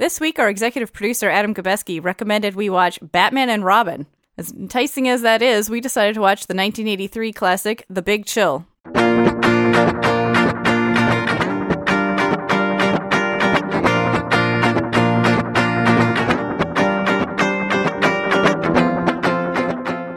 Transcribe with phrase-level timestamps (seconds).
[0.00, 4.06] This week, our executive producer, Adam Gobeski, recommended we watch Batman and Robin.
[4.38, 8.64] As enticing as that is, we decided to watch the 1983 classic, The Big Chill.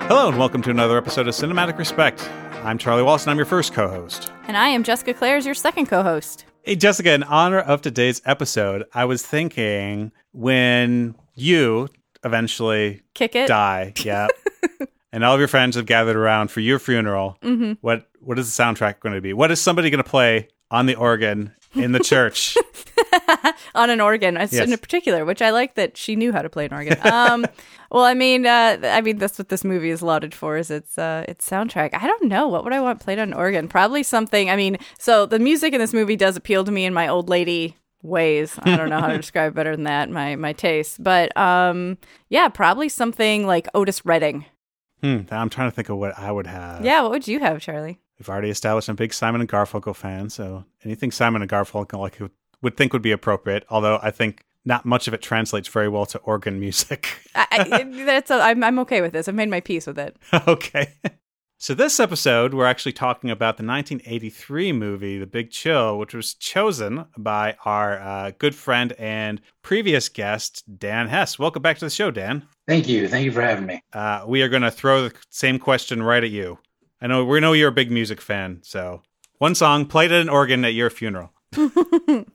[0.07, 2.25] Hello, and welcome to another episode of Cinematic Respect.
[2.63, 4.31] I'm Charlie Walsh, and I'm your first co host.
[4.47, 6.45] And I am Jessica Clares, your second co host.
[6.63, 11.89] Hey, Jessica, in honor of today's episode, I was thinking when you
[12.23, 13.47] eventually Kick it.
[13.47, 14.27] die, yeah,
[15.11, 17.73] and all of your friends have gathered around for your funeral, Mm-hmm.
[17.81, 19.33] what what is the soundtrack going to be?
[19.33, 22.57] What is somebody going to play on the organ in the church?
[23.75, 24.53] on an organ Yes.
[24.53, 26.97] in particular which i like that she knew how to play an organ.
[27.05, 27.45] Um
[27.91, 30.97] well i mean uh i mean that's what this movie is lauded for is its
[30.97, 31.93] uh its soundtrack.
[31.93, 32.47] I don't know.
[32.47, 33.67] What would i want played on an organ?
[33.67, 36.93] Probably something i mean so the music in this movie does appeal to me in
[36.93, 38.59] my old lady ways.
[38.63, 41.03] I don't know how to describe better than that my my taste.
[41.03, 41.97] But um
[42.29, 44.45] yeah probably something like otis redding.
[45.01, 46.83] Hmm, I'm trying to think of what I would have.
[46.85, 49.95] yeah what would you have charlie We've already established I'm a big Simon and Garfunkel
[49.95, 53.65] fan, so anything Simon and Garfunkel like would, would think would be appropriate.
[53.69, 57.19] Although I think not much of it translates very well to organ music.
[57.35, 60.15] I, I, that's a, I'm, I'm okay with this i've made my peace with it
[60.47, 60.93] okay.
[61.63, 66.33] So this episode, we're actually talking about the 1983 movie, The Big Chill, which was
[66.33, 71.39] chosen by our uh, good friend and previous guest, Dan Hess.
[71.39, 72.45] Welcome back to the show, Dan.
[72.67, 73.07] Thank you.
[73.07, 73.81] Thank you for having me.
[73.93, 76.59] Uh, we are going to throw the same question right at you.
[77.03, 79.03] I know we know you're a big music fan, so
[79.37, 81.31] one song played at an organ at your funeral.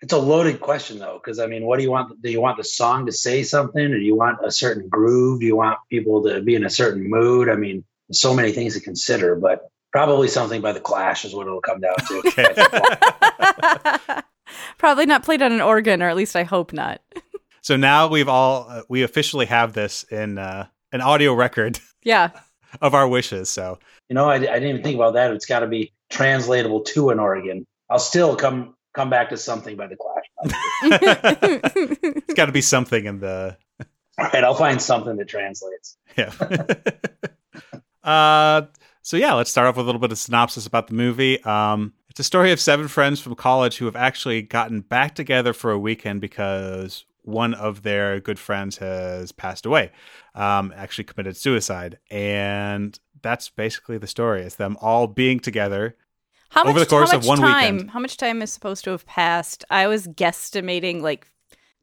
[0.00, 2.22] It's a loaded question though, because I mean, what do you want?
[2.22, 5.40] Do you want the song to say something, or do you want a certain groove?
[5.40, 7.48] Do you want people to be in a certain mood?
[7.48, 11.34] I mean, there's so many things to consider, but probably something by the Clash is
[11.34, 12.22] what it'll come down to.
[14.78, 17.00] Probably not played on an organ, or at least I hope not.
[17.60, 22.30] So now we've all uh, we officially have this in uh, an audio record Yeah.
[22.80, 23.48] of our wishes.
[23.48, 25.32] So you know, I, I didn't even think about that.
[25.32, 27.66] It's got to be translatable to an organ.
[27.90, 30.24] I'll still come come back to something by the Clash.
[32.24, 33.56] it's got to be something in the
[34.18, 35.96] All right, I'll find something that translates.
[36.16, 36.32] yeah.
[38.02, 38.66] uh,
[39.02, 41.42] so yeah, let's start off with a little bit of synopsis about the movie.
[41.44, 45.52] Um, it's a story of seven friends from college who have actually gotten back together
[45.52, 49.92] for a weekend because one of their good friends has passed away,
[50.34, 54.42] um, actually committed suicide, and that's basically the story.
[54.42, 55.96] It's them all being together.
[56.50, 57.74] How Over much, the course how of much one time?
[57.74, 57.90] weekend.
[57.90, 59.64] How much time is supposed to have passed?
[59.70, 61.30] I was guesstimating like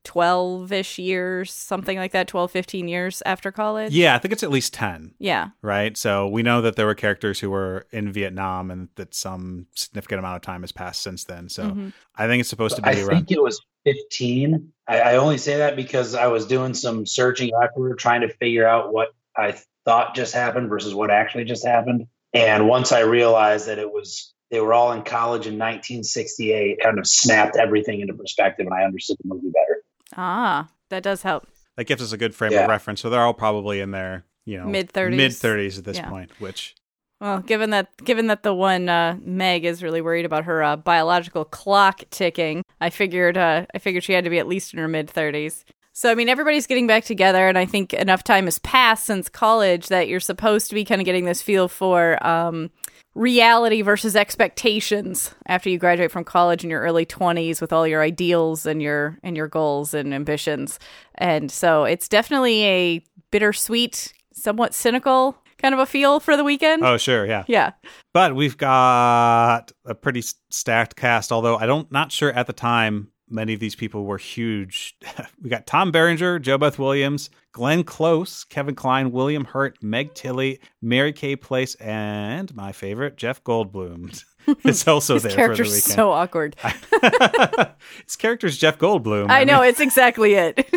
[0.06, 3.92] 12 ish years, something like that, 12, 15 years after college.
[3.94, 5.14] Yeah, I think it's at least ten.
[5.20, 5.50] Yeah.
[5.62, 5.98] right?
[5.98, 10.20] So we know that there were characters who were in Vietnam and that some significant
[10.20, 11.50] amount of time has passed since then.
[11.50, 11.94] So Mhm.
[12.16, 13.08] I think it's supposed to be I around.
[13.10, 14.72] think it was 15.
[14.88, 18.68] I, I only say that because I was doing some searching afterward, trying to figure
[18.68, 19.56] out what I
[19.86, 22.06] thought just happened versus what actually just happened.
[22.34, 27.00] And once I realized that it was, they were all in college in 1968, kind
[27.00, 29.75] of snapped everything into perspective and I understood the movie better.
[30.18, 31.48] Ah, that does help.
[31.78, 32.62] that gives us a good frame Yeah.
[32.64, 33.02] of reference.
[33.02, 35.18] So they're all probably in their, you know, Mid-thirties.
[35.18, 36.10] mid thirties at this Yeah.
[36.10, 36.32] point.
[36.40, 36.74] Which
[37.20, 40.76] Well, given that given that the one uh, Meg is really worried about her uh,
[40.78, 44.80] biological clock ticking, I figured uh, I figured she had to be at least in
[44.80, 45.66] her mid thirties.
[45.92, 49.28] So I mean, everybody's getting back together, and I think enough time has passed since
[49.30, 52.70] college that you're supposed to be kind of getting this feel for um,
[53.16, 58.02] reality versus expectations after you graduate from college in your early 20s with all your
[58.02, 60.80] ideals and your and your goals and ambitions.
[61.16, 66.84] And so it's definitely a bittersweet, somewhat cynical kind of a feel for the weekend.
[66.84, 67.46] oh sure, yeah.
[67.48, 67.72] Yeah.
[68.14, 71.32] But we've got a pretty stacked cast.
[71.32, 74.96] Although I don't, not sure at the time many of these people were huge.
[75.42, 81.14] we got Tom Berenger, JoBeth Williams, Glenn Close, Kevin Kline, William Hurt, Meg Tilly, Mary
[81.14, 84.24] Kay Place, and my favorite, Jeff Goldblum.
[84.64, 85.96] It's also His there for the character's weekend.
[85.96, 86.56] so awkward.
[88.06, 89.32] His character's Jeff Goldblum.
[89.32, 90.70] I know mean, it's exactly it.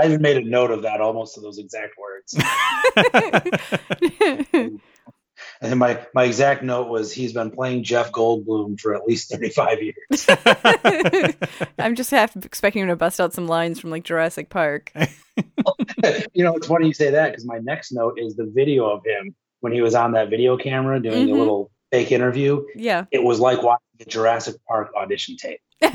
[0.00, 2.34] I even made a note of that, almost to those exact words.
[5.60, 9.78] And my, my exact note was he's been playing Jeff Goldblum for at least 35
[9.82, 10.26] years.
[11.78, 14.92] I'm just half expecting him to bust out some lines from like Jurassic Park.
[14.96, 19.02] you know, it's funny you say that because my next note is the video of
[19.04, 21.32] him when he was on that video camera doing Mhm.
[21.34, 22.64] a little fake interview.
[22.74, 23.04] Yeah.
[23.10, 25.60] It was like watching the Jurassic Park audition tape.
[25.80, 25.92] It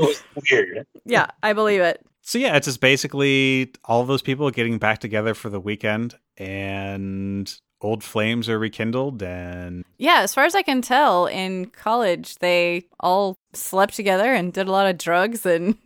[0.00, 0.86] was weird.
[1.04, 2.04] yeah, I believe it.
[2.26, 7.60] So yeah, it's just basically all those people getting back together for the weekend and
[7.82, 12.86] old flames are rekindled and Yeah, as far as I can tell, in college they
[13.00, 15.76] all slept together and did a lot of drugs and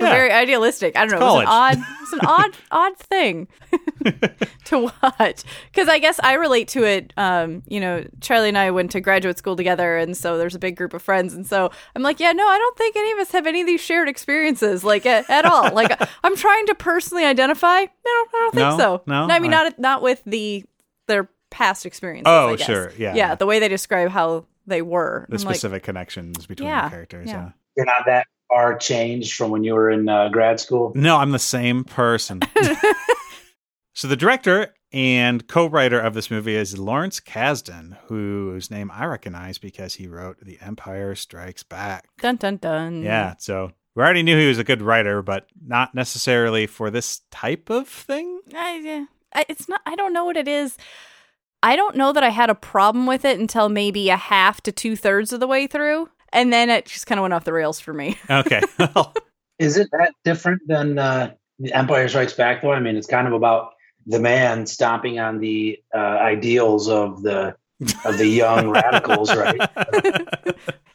[0.00, 0.10] were Yeah.
[0.10, 0.96] very idealistic.
[0.96, 1.26] I don't It's know.
[1.26, 1.78] It was an college.
[1.78, 3.48] odd, it was an odd, odd thing
[4.66, 5.42] to watch
[5.72, 7.12] because I guess I relate to it.
[7.16, 10.58] Um, you know, Charlie and I went to graduate school together, and so there's a
[10.58, 13.18] big group of friends, and so I'm like, yeah, no, I don't think any of
[13.18, 15.72] us have any of these shared experiences, like at, at all.
[15.72, 15.90] like
[16.24, 17.80] I'm trying to personally identify.
[17.80, 18.78] No, I don't think No?
[18.78, 19.02] so.
[19.06, 19.26] No?
[19.28, 20.64] I mean All not not with the
[21.06, 22.24] their past experiences.
[22.26, 22.66] Oh, I guess.
[22.66, 22.92] sure.
[22.98, 23.14] Yeah.
[23.14, 23.34] yeah.
[23.36, 25.26] The way they describe how they were.
[25.28, 27.28] the I'm like, specific connections between Yeah, the characters.
[27.28, 27.32] yeah.
[27.36, 27.50] Yeah.
[27.76, 30.90] You're not that far changed from when you were in uh, grad school.
[30.96, 32.40] No, I'm the same person.
[33.94, 39.58] so the director and co-writer of this movie is Lawrence Kasdan, whose name I recognize
[39.58, 42.06] because he wrote The Empire Strikes Back.
[42.20, 43.02] dun dun dun.
[43.02, 47.20] Yeah, so we already knew he was a good writer, but not necessarily for this
[47.30, 48.40] type of thing.
[48.54, 49.04] I, yeah.
[49.34, 49.80] I, it's not.
[49.86, 50.76] I don't know what it is.
[51.62, 54.72] I don't know that I had a problem with it until maybe a half to
[54.72, 57.52] two thirds of the way through, and then it just kind of went off the
[57.54, 58.18] rails for me.
[58.30, 58.60] Okay.
[59.58, 62.60] Is it that different than uh, The Empire Strikes Back?
[62.60, 63.70] Though I mean, it's kind of about
[64.06, 67.54] the man stomping on the uh, ideals of the
[68.04, 69.60] of the young radicals, right?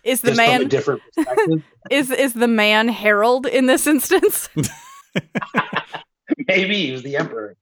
[0.04, 1.64] Is the Just from a man different perspective.
[1.90, 4.50] is is the man Harold in this instance?
[6.48, 7.56] Maybe he was the emperor.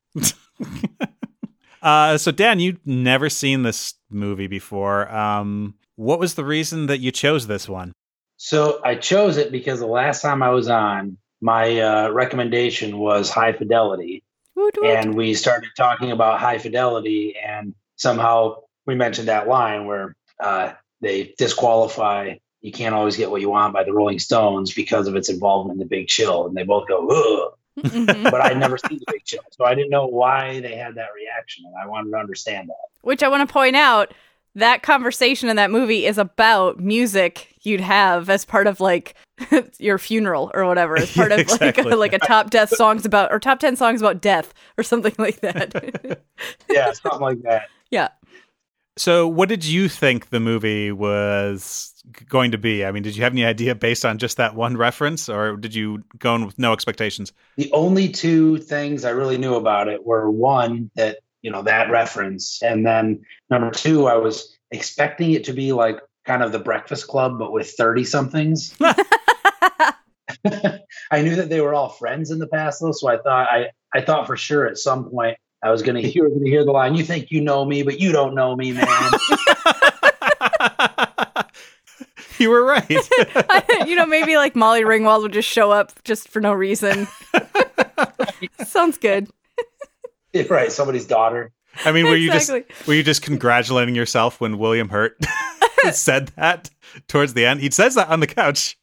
[1.82, 5.12] uh, so Dan, you've never seen this movie before.
[5.14, 7.92] Um, what was the reason that you chose this one?
[8.38, 13.30] So I chose it because the last time I was on, my uh, recommendation was
[13.30, 14.24] High Fidelity,
[14.56, 14.86] Woot woot.
[14.86, 20.74] and we started talking about High Fidelity, and somehow we mentioned that line where uh,
[21.02, 22.36] they disqualify.
[22.62, 25.76] You can't always get what you want by the Rolling Stones because of its involvement
[25.76, 27.57] in the Big Chill, and they both go, Ugh.
[27.78, 28.32] Mhm.
[28.32, 31.10] but I'd never seen the Big Chill, so I didn't know why they had that
[31.16, 32.76] reaction, and I wanted to understand that.
[33.02, 34.14] Which I want to point out
[34.56, 39.14] that conversation in that movie is about music you'd have as part of like
[39.78, 43.06] your funeral or whatever, as part Yeah, of like a, like a top death songs
[43.06, 46.20] about or top ten songs about death or something like that.
[46.70, 47.68] Yeah, something like that.
[47.92, 48.10] yeah.
[48.98, 51.97] So, what did you think the movie was g-
[52.30, 52.86] going to be?
[52.86, 55.76] I mean, did you have any idea based on just that one reference, or did
[55.76, 57.34] you go in with no expectations?
[57.56, 61.90] the only two things I really knew about it were one that you know that
[61.90, 66.60] reference, and then number two, I was expecting it to be like kind of the
[66.60, 68.76] Breakfast Club, but with thirty somethings.
[71.12, 73.68] I knew that they were all friends in the past, though, so I thought I
[73.94, 76.72] I thought for sure at some point I was gonna you were gonna hear the
[76.72, 78.88] line, "You think you know me, but you don't know me, man."
[82.40, 82.90] you were right.
[83.88, 87.08] you know, maybe like Molly Ringwald would just show up just for no reason.
[88.66, 89.30] Sounds good.
[90.50, 91.52] right, somebody's daughter.
[91.86, 92.50] I mean, were you just
[92.88, 95.18] were you just congratulating yourself when William Hurt
[95.92, 96.70] said that
[97.08, 97.60] towards the end?
[97.60, 98.78] He says that on the couch.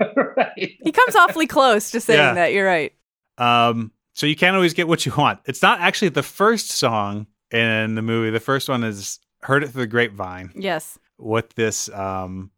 [0.00, 0.50] right.
[0.82, 2.34] He comes awfully close to saying Yeah.
[2.34, 2.52] that.
[2.52, 2.92] You're right.
[3.36, 5.40] Um, so you can't always get what you want.
[5.46, 8.30] It's not actually the first song in the movie.
[8.30, 10.98] The first one is "Heard It Through the Grapevine." Yes.
[11.18, 12.50] with this um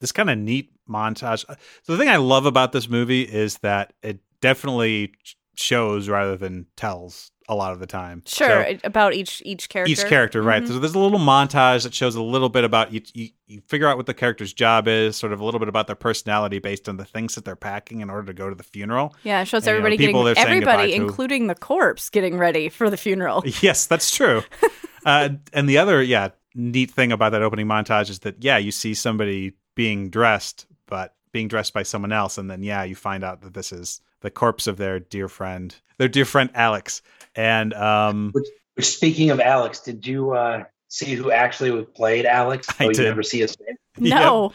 [0.00, 1.44] this kind of neat montage.
[1.82, 5.12] So the thing I love about this movie is that it definitely
[5.54, 8.22] shows rather than tells a lot of the time.
[8.26, 8.64] Sure.
[8.64, 9.90] So about each each character.
[9.90, 10.62] each character, right?
[10.62, 10.68] Mhm.
[10.68, 13.28] So there's a little montage that shows a little bit about you, you.
[13.48, 15.96] You figure out what the character's job is, sort of a little bit about their
[15.96, 19.12] personality based on the things that they're packing in order to go to the funeral.
[19.24, 22.88] Yeah, it shows And, you know, everybody getting everybody, including the corpse, getting ready for
[22.88, 23.42] the funeral.
[23.60, 24.44] Yes, that's true.
[25.04, 28.70] uh, and the other, yeah, neat thing about that opening montage is that, yeah, you
[28.70, 32.38] see somebody being dressed, but being dressed by someone else.
[32.38, 35.74] And then, yeah, you find out that this is the corpse of their dear friend,
[35.98, 37.02] their dear friend Alex.
[37.34, 38.32] And, um,
[38.74, 42.66] Which, speaking of Alex, did you uh, see who actually played Alex?
[42.78, 43.04] I Oh, you did.
[43.04, 43.76] never see his face.
[43.98, 44.52] No.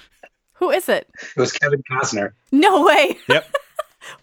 [0.53, 1.09] Who is it?
[1.35, 2.31] It was Kevin Costner.
[2.51, 3.17] No way.
[3.27, 3.45] Yep.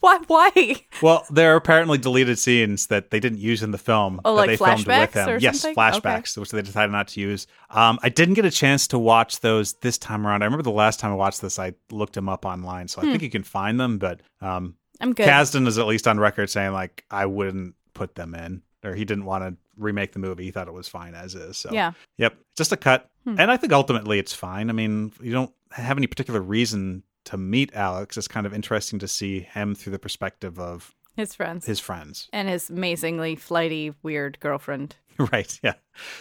[0.00, 0.18] Why?
[0.26, 0.76] Why?
[1.02, 4.20] well, there are apparently deleted scenes that they didn't use in the film.
[4.24, 5.28] Oh, that like they filmed with flashbacks him.
[5.28, 5.76] or yes, something?
[5.76, 7.46] flashbacks, which they decided not to use.
[7.70, 10.42] Um, I didn't get a chance to watch those this time around.
[10.42, 13.04] I remember the last time I watched this, I looked them up online, so I
[13.04, 13.10] Hmm.
[13.12, 13.98] think you can find them.
[13.98, 15.26] But um, I'm good.
[15.26, 19.04] Kasdan is at least on record saying like I wouldn't put them in, or he
[19.04, 20.44] didn't want to remake the movie.
[20.44, 21.56] He thought it was fine as is.
[21.56, 21.92] So Yeah.
[22.18, 23.36] yep, just a cut, Hmm.
[23.38, 24.68] and I think ultimately it's fine.
[24.70, 28.16] I mean, you don't have any particular reason to meet Alex.
[28.16, 31.66] It's kind of interesting to see him through the perspective of His friends.
[31.66, 32.28] his friends.
[32.32, 34.96] and his amazingly flighty, weird girlfriend.
[35.18, 35.74] Right, yeah.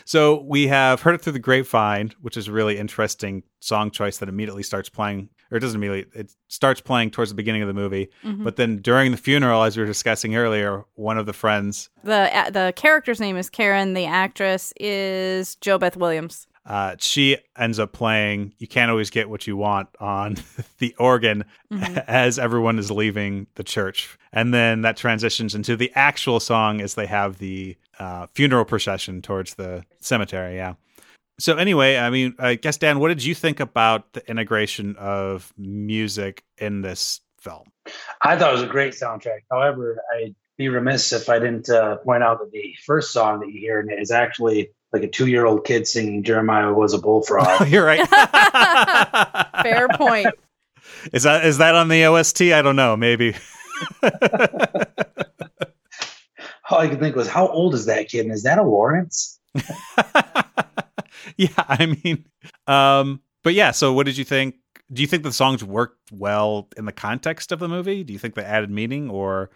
[0.04, 4.18] So we have Heard It Through the Grapevine, which is a really interesting song choice
[4.18, 6.20] that immediately starts playing or it doesn't immediately.
[6.20, 8.44] It starts playing towards the beginning of the movie, Mm-hmm.
[8.44, 12.38] but then during the funeral, as we were discussing earlier, one of the friends, The
[12.38, 13.94] uh, the character's name is Karen.
[13.94, 16.48] The actress is Jo Beth Williams.
[16.66, 20.38] Uh, she ends up playing "You Can't Always Get What You Want" on
[20.78, 26.40] the organ as everyone is leaving the church, and then that transitions into the actual
[26.40, 30.56] song as they have the uh, funeral procession towards the cemetery.
[30.56, 30.76] Yeah.
[31.40, 35.52] So anyway, I mean, I guess Dan, what did you think about the integration of
[35.58, 37.72] music in this film?
[38.22, 39.40] I thought it was a great soundtrack.
[39.50, 43.50] However, I'd be remiss if I didn't uh, point out that the first song that
[43.50, 47.68] you hear in it is actually like a two-year-old kid singing "Jeremiah was a bullfrog."
[47.70, 48.08] You're right.
[49.64, 50.28] Fair point.
[51.14, 52.42] Is that is that on the OST?
[52.44, 52.96] I don't know.
[52.98, 53.36] Maybe.
[56.70, 58.26] All I could think was, how old is that kid?
[58.26, 59.40] And is that a Lawrence?
[61.36, 62.26] yeah, I mean,
[62.68, 63.72] um, but yeah.
[63.72, 64.56] So, what did you think?
[64.94, 68.04] Do you think the songs worked well in the context of the movie?
[68.04, 69.50] Do you think they added meaning, or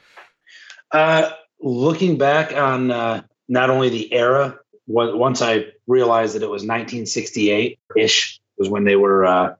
[0.91, 1.29] Uh,
[1.61, 6.61] looking back on uh, not only the era, wa- once I realized that it was
[6.61, 9.55] 1968 ish was when they were uh,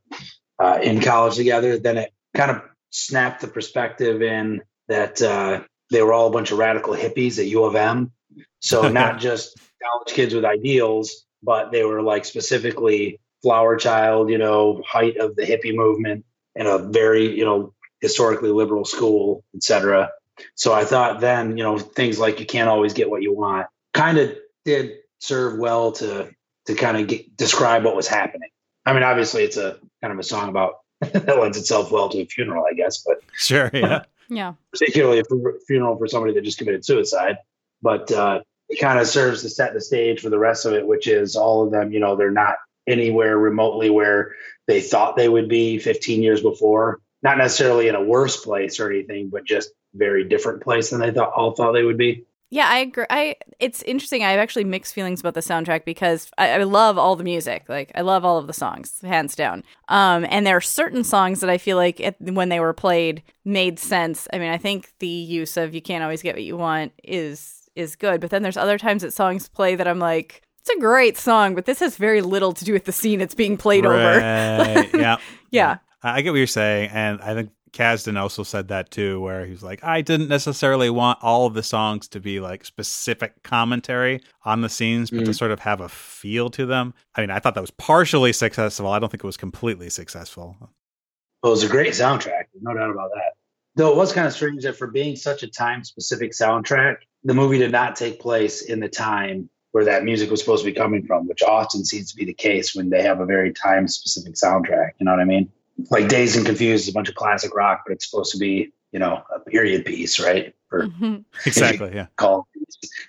[0.60, 6.01] uh, in college together, then it kind of snapped the perspective in that uh, they
[6.01, 8.12] were all a bunch of radical hippies at U of M.
[8.60, 14.38] So not just college kids with ideals, but they were like specifically flower child, you
[14.38, 19.63] know, height of the hippie movement in a very, you know, historically liberal school, et
[19.63, 20.10] cetera.
[20.55, 23.67] So I thought then, you know, things like you can't always get what you want
[23.94, 26.29] kind of did serve well to
[26.67, 28.50] to kind of get, describe what was happening.
[28.86, 32.20] I mean, obviously it's a kind of a song about that lends itself well to
[32.20, 33.70] a funeral, I guess, but sure?
[33.74, 34.03] Yeah.
[34.27, 34.53] Yeah.
[34.72, 35.24] particularly a
[35.67, 37.38] funeral for somebody that just committed suicide.
[37.84, 40.88] But uh, it kind of serves to set the stage for the rest of it,
[40.88, 42.55] which is all of them, you know, they're not
[42.88, 44.34] anywhere remotely where
[44.67, 47.01] they thought they would be 15 years before.
[47.22, 51.12] Not necessarily in a worse place or anything, but just very different place than they
[51.12, 52.25] thought all thought they would be.
[52.55, 53.05] Yeah, I agree.
[53.09, 54.24] I it's interesting.
[54.24, 57.65] I have actually mixed feelings about the soundtrack because I, I love all the music.
[57.67, 59.62] Like I love all of the songs, hands down.
[59.89, 63.24] Um, and there are certain songs that I feel like it, when they were played
[63.43, 64.29] made sense.
[64.31, 67.69] I mean, I think the use of "You Can't Always Get What You Want" is
[67.75, 70.79] is good, but then there's other times that songs play that I'm like, it's a
[70.79, 73.85] great song, but this has very little to do with the scene it's being played
[73.85, 74.19] over.
[74.97, 75.17] Yeah.
[75.51, 75.77] Yeah.
[76.01, 79.51] I get what you're saying, and I think Kasdan also said that too, where he
[79.51, 84.22] was like, I didn't necessarily want all of the songs to be like specific commentary
[84.44, 85.38] on the scenes, but to Mhm.
[85.38, 86.94] sort of have a feel to them.
[87.15, 88.88] I mean, I thought that was partially successful.
[88.88, 90.55] I don't think it was completely successful.
[90.62, 93.34] Well, it was a great soundtrack, no doubt about that.
[93.75, 97.34] Though it was kind of strange that for being such a time specific soundtrack, the
[97.34, 100.75] movie did not take place in the time where that music was supposed to be
[100.77, 103.86] coming from, which often seems to be the case when they have a very time
[103.89, 104.91] specific soundtrack.
[105.00, 105.51] You know what I mean?
[105.91, 108.72] Like Dazed and Confused is a bunch of classic rock, but it's supposed to be,
[108.91, 110.53] you know, a period piece, right?
[110.70, 111.25] For Mhm.
[111.46, 111.91] Exactly.
[111.94, 112.08] Yeah.
[112.15, 112.48] call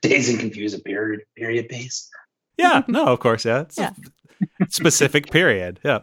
[0.02, 2.08] Dazed and Confused a period period piece.
[2.58, 2.82] Yeah.
[2.88, 3.44] No, of course.
[3.44, 3.60] Yeah.
[3.62, 3.90] It's Yeah.
[4.60, 5.80] a specific period.
[5.84, 6.00] Yeah.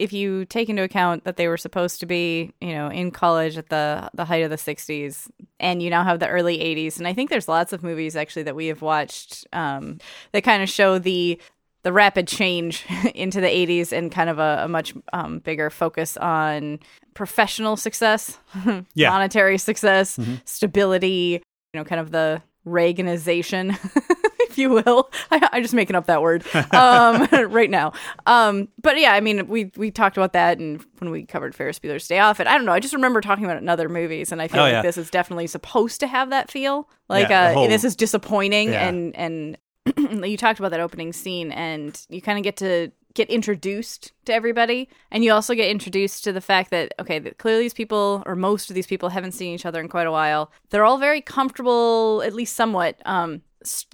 [0.00, 3.56] if you take into account that they were supposed to be, you know, in college
[3.56, 5.28] at the the height of the 60s
[5.60, 8.42] and you now have the early 80s and I think there's lots of movies actually
[8.44, 9.98] that we have watched um,
[10.32, 11.40] that kind of show the
[11.86, 16.16] the rapid change into the 80s and kind of a, a much um, bigger focus
[16.16, 16.80] on
[17.14, 18.38] professional success,
[18.94, 19.10] Yeah.
[19.10, 20.40] monetary success, Mhm.
[20.44, 21.40] stability,
[21.72, 23.70] you know, kind of the Reaganization,
[24.40, 25.08] if you will.
[25.30, 27.92] I, I'm just making up that word um, right now.
[28.26, 31.78] Um, but yeah, I mean, we we talked about that, and when we covered Ferris
[31.78, 33.88] Bueller's Day Off, and I don't know, I just remember talking about it in other
[33.88, 34.82] movies, and I feel Oh, like yeah.
[34.82, 36.88] this is definitely supposed to have that feel.
[37.08, 38.88] Like, Yeah, uh, whole- this is disappointing, Yeah.
[38.88, 39.56] and and
[39.96, 44.34] you talked about that opening scene, and you kind of get to get introduced to
[44.34, 48.22] everybody and you also get introduced to the fact that okay that clearly these people
[48.26, 50.52] or most of these people haven't seen each other in quite a while.
[50.68, 53.40] They're all very comfortable at least somewhat um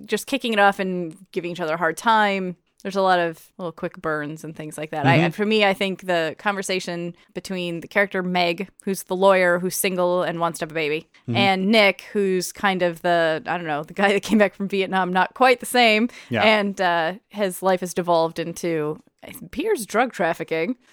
[0.04, 3.50] just kicking it off and giving each other a hard time there's a lot of
[3.58, 5.06] little quick burns and things like that.
[5.06, 9.76] I, for me, I think the conversation between the character Meg, who's the lawyer who's
[9.76, 13.66] single and wants to have a baby, and Nick, who's kind of the I don't
[13.66, 16.42] know the guy that came back from Vietnam, not quite the same, Yeah.
[16.42, 19.00] and uh, his life has devolved into
[19.42, 20.76] appears drug trafficking.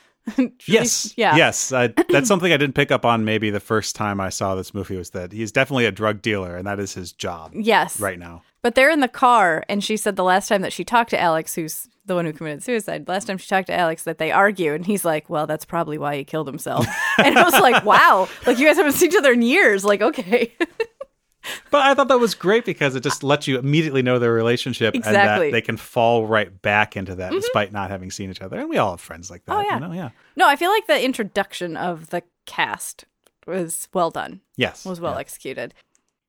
[0.68, 1.14] Yes.
[1.18, 1.36] Yeah.
[1.38, 1.72] Yes.
[1.72, 4.76] I, that's something I didn't pick up on maybe the first time I saw this
[4.76, 8.00] movie was that he's definitely a drug dealer and that is his job Yes.
[8.00, 8.44] right now.
[8.62, 11.20] But they're in the car, and she said the last time that she talked to
[11.20, 14.32] Alex, who's the one who committed suicide, last time she talked to Alex, that they
[14.32, 16.86] argue, and he's like, "Well, that's probably why he killed himself."
[17.24, 20.02] and I was like, "Wow, like you guys haven't seen each other in years." Like,
[20.02, 20.54] okay,
[21.72, 24.94] But I thought that was great because it just lets you immediately know their relationship
[24.94, 25.48] and Exactly.
[25.48, 27.40] that they can fall right back into that mm-hmm.
[27.40, 28.60] despite not having seen each other.
[28.60, 29.56] And we all have friends like that.
[29.56, 29.76] Oh, yeah.
[29.76, 29.94] You know?
[29.94, 30.10] Yeah.
[30.36, 33.06] No, I feel like the introduction of the cast
[33.48, 34.86] was well done, Yes.
[34.86, 35.20] was well Yeah.
[35.20, 35.74] executed.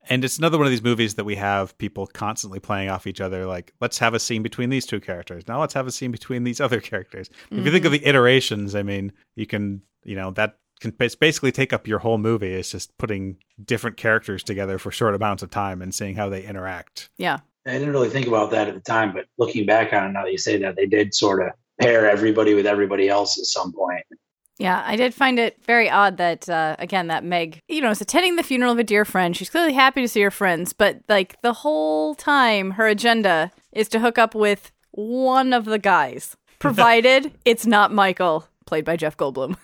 [0.09, 3.21] And it's another one of these movies that we have people constantly playing off each
[3.21, 3.47] other.
[3.47, 5.47] Like, let's have a scene between these two characters.
[5.47, 7.29] Now let's have a scene between these other characters.
[7.51, 8.03] If you think of mm-hmm.
[8.03, 12.19] the iterations, I mean, you can, you know, that can basically take up your whole
[12.19, 12.55] movie.
[12.55, 16.43] It's just putting different characters together for short amounts of time and seeing how they
[16.45, 17.11] interact.
[17.19, 17.41] Yeah.
[17.67, 20.25] I didn't really think about that at the time, but looking back on it now
[20.25, 23.73] that you say that, they did sort of pair everybody with everybody else at some
[23.73, 24.05] point.
[24.61, 28.03] Yeah, I did find it very odd that, uh, again, that Meg, you know, is
[28.03, 29.35] attending the funeral of a dear friend.
[29.35, 33.89] She's clearly happy to see her friends, but like the whole time, her agenda is
[33.89, 39.17] to hook up with one of the guys, provided it's not Michael, played by Jeff
[39.17, 39.57] Goldblum.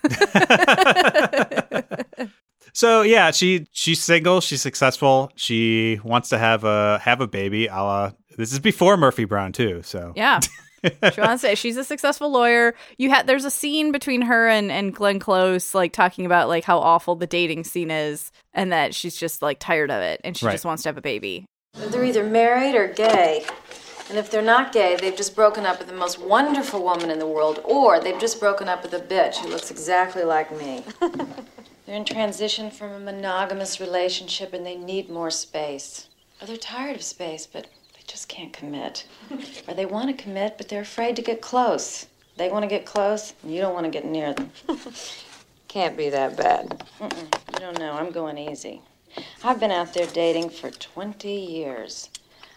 [2.76, 7.68] So yeah, she she's single, she's successful, she wants to have a have a baby.
[7.68, 9.80] A la, this is before Murphy Brown too.
[9.82, 10.40] So yeah.
[10.84, 12.74] She wants to, she's a successful lawyer.
[12.98, 16.64] You had there's a scene between her and, and Glenn Close, like talking about like
[16.64, 20.36] how awful the dating scene is, and that she's just like tired of it, and
[20.36, 20.52] she Right.
[20.52, 21.44] just wants to have a baby.
[21.74, 23.44] They're either married or gay.
[24.08, 27.18] And if they're not gay, they've just broken up with the most wonderful woman in
[27.18, 30.84] the world, or they've just broken up with a bitch who looks exactly like me.
[31.86, 36.08] they're in transition from a monogamous relationship and they need more space.
[36.40, 37.70] Or they're tired of space, but they
[38.06, 39.06] just can't commit.
[39.68, 42.06] or they want to commit, but they're afraid to get close.
[42.36, 44.50] They want to get close, and you don't want to get near them.
[45.68, 46.84] Can't be that bad.
[47.00, 47.92] Mm-mm, you don't know.
[47.92, 48.82] I'm going easy.
[49.42, 52.10] I've been out there dating for 20 years.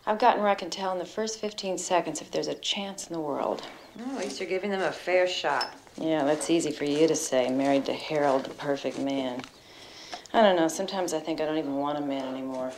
[0.05, 3.07] I've gotten where I can tell in the first 15 seconds if there's a chance
[3.07, 3.61] in the world.
[3.99, 5.73] Oh, at least you're giving them a fair shot.
[5.97, 9.41] Yeah, that's easy for you to say, married to Harold, the perfect man.
[10.33, 12.71] I don't know, sometimes I think I don't even want a man anymore.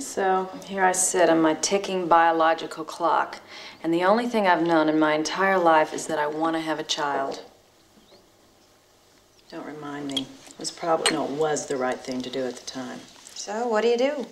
[0.00, 3.38] So, here I sit on my ticking biological clock,
[3.82, 6.60] and the only thing I've known in my entire life is that I want to
[6.60, 7.42] have a child.
[9.50, 10.26] Don't remind me.
[10.48, 12.98] It was probably, no, it was the right thing to do at the time.
[13.34, 14.26] So, what do you do?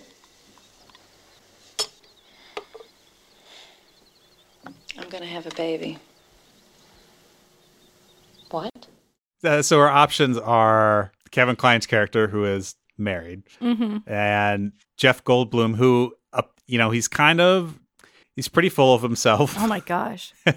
[4.97, 5.99] I'm gonna have a baby.
[8.49, 8.87] What?
[9.43, 14.09] uh, so our options are Kevin Kline's character who is married, Mm-hmm.
[14.11, 17.79] and Jeff Goldblum who, uh, you know, he's kind of
[18.35, 19.55] he's pretty full of himself.
[19.57, 20.33] Oh my gosh.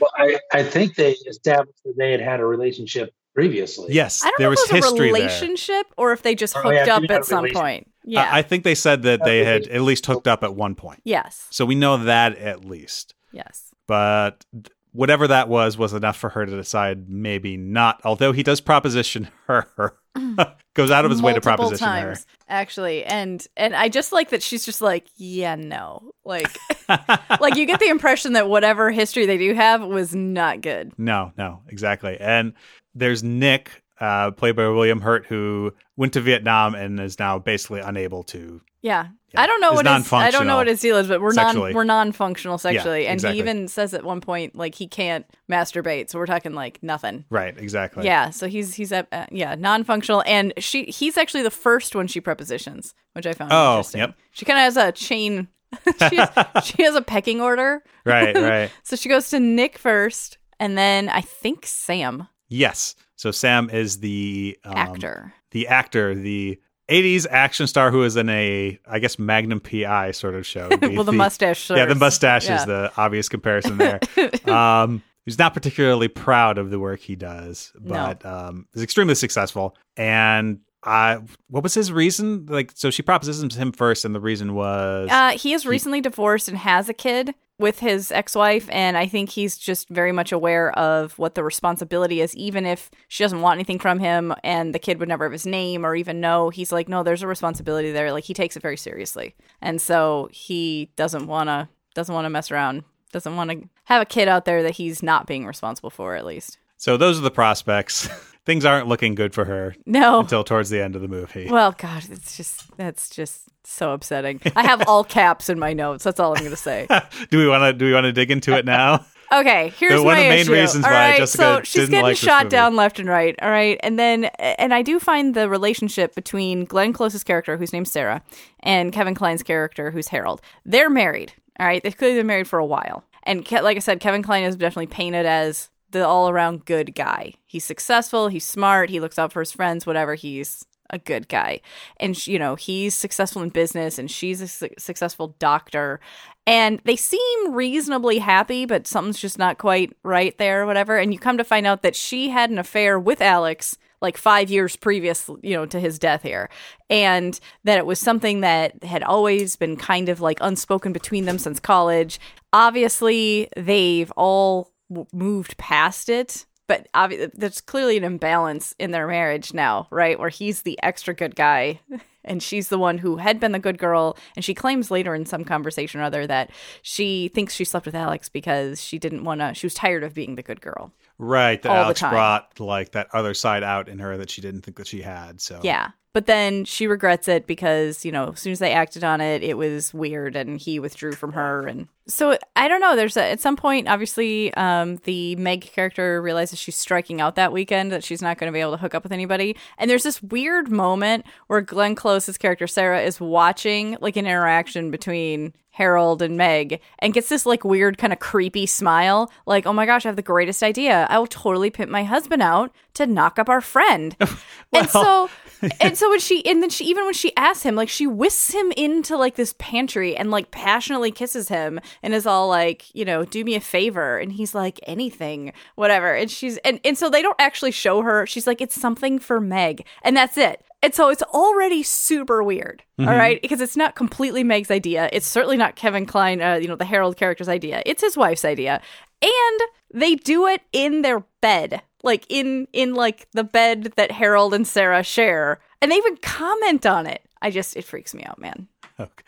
[0.00, 3.92] Well, I, I think they established that they had had a relationship previously.
[3.92, 5.14] yes, I don't there know was if it was a history there.
[5.22, 7.90] relationship or if they just Oh, hooked yeah, up at some point.
[8.04, 8.22] Yeah.
[8.32, 10.76] I, I think they said that they Uh, had at least hooked up at one
[10.76, 11.00] point.
[11.04, 11.48] yes.
[11.50, 13.14] So we know that at least.
[13.32, 13.72] Yes.
[13.88, 18.00] But th- whatever that was was enough for her to decide maybe not.
[18.02, 19.94] Although he does proposition her,
[20.74, 24.42] goes out of his way to proposition times, actually, and and I just like that
[24.42, 26.48] she's just like, yeah, no, like,
[27.40, 30.92] like you get the impression that whatever history they do have was not good.
[30.98, 32.18] No, no, exactly.
[32.18, 32.54] And
[32.92, 37.80] there's Nick, uh, played by William Hurt, who went to Vietnam and is now basically
[37.80, 38.60] unable to.
[38.82, 39.08] Yeah.
[39.32, 39.42] Yeah.
[39.42, 41.72] I don't know what his I don't know what his deal is, but we're sexually.
[41.72, 43.34] non we're non-functional sexually, and exactly.
[43.36, 47.26] he even says at one point like he can't masturbate, so we're talking like nothing.
[47.28, 48.06] Right, exactly.
[48.06, 52.06] Yeah, so he's he's uh, uh, yeah non-functional, and she he's actually the first one
[52.06, 53.98] she prepositions, which I found Oh, interesting.
[54.00, 54.14] yep.
[54.30, 55.48] She kind of has a chain.
[56.08, 57.82] she, has, she has a pecking order.
[58.06, 58.70] Right, right.
[58.84, 62.94] So she goes to Nick first, and then I think Sam, yes.
[63.16, 65.34] So Sam is the um, actor.
[65.50, 66.58] the actor, the
[66.88, 70.68] 80s action star who is in a, I guess, Magnum PI sort of show.
[70.82, 71.70] well, the, mustache.
[71.70, 72.56] Yeah, the mustache Yeah.
[72.56, 74.00] is the obvious comparison there.
[74.52, 79.76] um, he's not particularly proud of the work he does, but um, is extremely successful.
[79.96, 82.46] And I, what was his reason?
[82.46, 86.48] Like, so she propositions him first, and the reason was Uh, he is recently divorced
[86.48, 90.70] and has a kid with his ex-wife, and I think he's just very much aware
[90.78, 94.78] of what the responsibility is, even if she doesn't want anything from him, and the
[94.78, 96.50] kid would never have his name or even know.
[96.50, 98.12] He's like, no, there's a responsibility there.
[98.12, 102.30] Like he takes it very seriously, and so he doesn't want to doesn't want to
[102.30, 102.84] mess around.
[103.10, 106.26] Doesn't want to have a kid out there that he's not being responsible for, at
[106.26, 106.58] least.
[106.78, 106.96] So.
[106.96, 108.08] Those are the prospects.
[108.46, 110.20] Things aren't looking good for her No.
[110.20, 111.48] until towards the end of the movie.
[111.50, 114.40] Well, God, it's just that's just so upsetting.
[114.56, 116.02] I have all caps in my notes.
[116.04, 116.86] That's all I'm going to say.
[117.30, 117.72] do we want to?
[117.74, 119.04] Do we want to dig into it now?
[119.30, 120.52] Okay, here's one of my the main issue.
[120.54, 123.34] reasons All why right, Jessica so she's getting like shot down left and right.
[123.42, 127.74] All right, and then and I do find the relationship between Glenn Close's character, whose
[127.74, 128.22] name's Sarah,
[128.60, 130.40] and Kevin Kline's character, who's Harold.
[130.64, 131.34] They're married.
[131.60, 133.04] All right, they've clearly been married for a while.
[133.24, 137.34] And Ke- like I said, Kevin Kline is definitely painted as the all-around good guy.
[137.46, 138.28] He's successful.
[138.28, 138.90] He's smart.
[138.90, 139.86] He looks out for his friends.
[139.86, 140.14] Whatever.
[140.14, 141.60] He's a good guy.
[141.98, 146.00] And, you know, he's successful in business and she's a su- successful doctor.
[146.46, 150.96] And they seem reasonably happy, but something's just not quite right there or whatever.
[150.96, 154.48] And you come to find out that she had an affair with Alex like five
[154.48, 156.48] years previous, you know, to his death here.
[156.88, 161.38] And that it was something that had always been kind of like unspoken between them
[161.38, 162.18] since college.
[162.52, 164.72] Obviously, they've all
[165.12, 166.46] moved past it.
[166.66, 170.18] But obvi- there's clearly an imbalance in their marriage now, right?
[170.18, 171.80] Where he's the extra good guy
[172.24, 174.18] and she's the one who had been the good girl.
[174.36, 176.50] And she claims later in some conversation or other that
[176.82, 180.12] she thinks she slept with Alex because she didn't want to, she was tired of
[180.12, 180.92] being the good girl.
[181.18, 181.60] Right.
[181.62, 184.86] That Alex brought like that other side out in her that she didn't think that
[184.86, 185.40] she had.
[185.40, 185.90] So Yeah.
[186.14, 189.42] But then she regrets it because, you know, as soon as they acted on it,
[189.42, 191.66] it was weird and he withdrew from her.
[191.66, 192.96] And so I don't know.
[192.96, 197.52] There's a, at some point, obviously, um, the Meg character realizes she's striking out that
[197.52, 199.54] weekend, that she's not going to be able to hook up with anybody.
[199.76, 204.90] And there's this weird moment where Glenn Close's character, Sarah, is watching like an interaction
[204.90, 209.72] between Harold and Meg and gets this like weird kind of creepy smile like oh
[209.72, 211.06] my gosh I have the greatest idea.
[211.08, 214.16] I will totally pimp my husband out to knock up our friend.
[214.70, 215.30] And so
[215.80, 218.50] and so when she and then she even when she asks him like she whisks
[218.50, 223.04] him into like this pantry and like passionately kisses him and is all like you
[223.04, 224.18] know do me a favor.
[224.18, 226.14] And he's like anything whatever.
[226.14, 228.26] And she's and, and so they don't actually show her.
[228.26, 229.86] She's like it's something for Meg.
[230.02, 233.42] And that's it and so it's already super weird, all right?
[233.42, 235.08] Because it's not completely Meg's idea.
[235.12, 237.82] It's certainly not Kevin Kline, uh, you know, the Harold character's idea.
[237.84, 238.80] It's his wife's idea.
[239.20, 239.60] And
[239.92, 244.66] they do it in their bed, like in in like the bed that Harold and
[244.66, 245.58] Sarah share.
[245.82, 247.22] And they even comment on it.
[247.42, 248.68] I just it freaks me out, man.
[249.00, 249.24] Okay.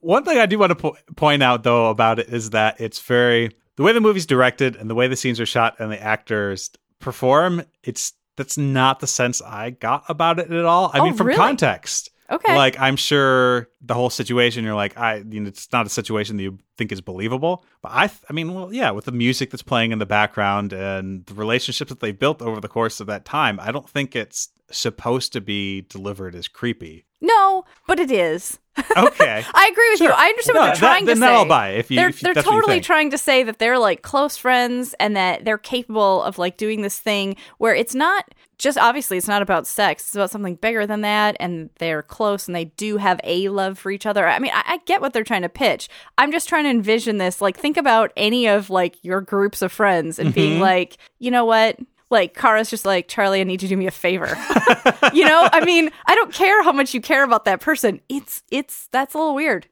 [0.00, 3.00] One thing I do want to po- point out though about it is that it's
[3.00, 6.02] very the way the movie's directed and the way the scenes are shot and the
[6.02, 6.70] actors
[7.00, 7.62] perform.
[7.82, 10.90] It's that's not the sense I got about it at all.
[10.92, 11.36] I Oh, mean, from really?
[11.38, 12.10] context.
[12.30, 12.56] Okay.
[12.56, 16.36] Like I'm sure the whole situation, you're like, I, you know, it's not a situation
[16.38, 17.64] that you think is believable.
[17.82, 20.72] But I, th- I mean, well, yeah, with the music that's playing in the background
[20.72, 24.16] and the relationships that they've built over the course of that time, I don't think
[24.16, 27.04] it's supposed to be delivered as creepy.
[27.24, 28.58] No, but it is.
[28.96, 29.44] Okay.
[29.54, 30.10] I agree with you.
[30.10, 31.34] I understand No, what they're that- trying then to that say.
[31.34, 34.36] I'll buy if you- they're if they're totally trying to say that they're like close
[34.36, 39.16] friends and that they're capable of like doing this thing where it's not just obviously
[39.16, 40.02] it's not about sex.
[40.04, 43.78] It's about something bigger than that, and they're close and they do have a love
[43.78, 44.26] for each other.
[44.28, 45.88] I mean, I, I get what they're trying to pitch.
[46.18, 47.40] I'm just trying to envision this.
[47.40, 50.34] Like, think about any of like your groups of friends and Mm-hmm.
[50.34, 51.78] being like, you know what?
[52.14, 54.28] Like Kara's just like Charlie, I need you to do me a favor.
[55.12, 58.00] you know, I mean, I don't care how much you care about that person.
[58.08, 59.66] It's it's that's a little weird.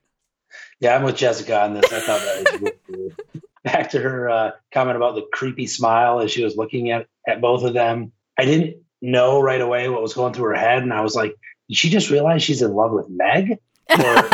[0.80, 1.92] Yeah, I'm with Jessica on this.
[1.92, 3.20] I thought that was really weird.
[3.62, 7.40] Back to her uh, comment about the creepy smile as she was looking at, at
[7.40, 8.10] both of them.
[8.36, 10.82] I didn't know right away what was going through her head.
[10.82, 11.36] And I was like,
[11.68, 13.52] did she just realize she's in love with Meg?
[13.52, 14.26] Or what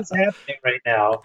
[0.00, 1.22] is happening right now?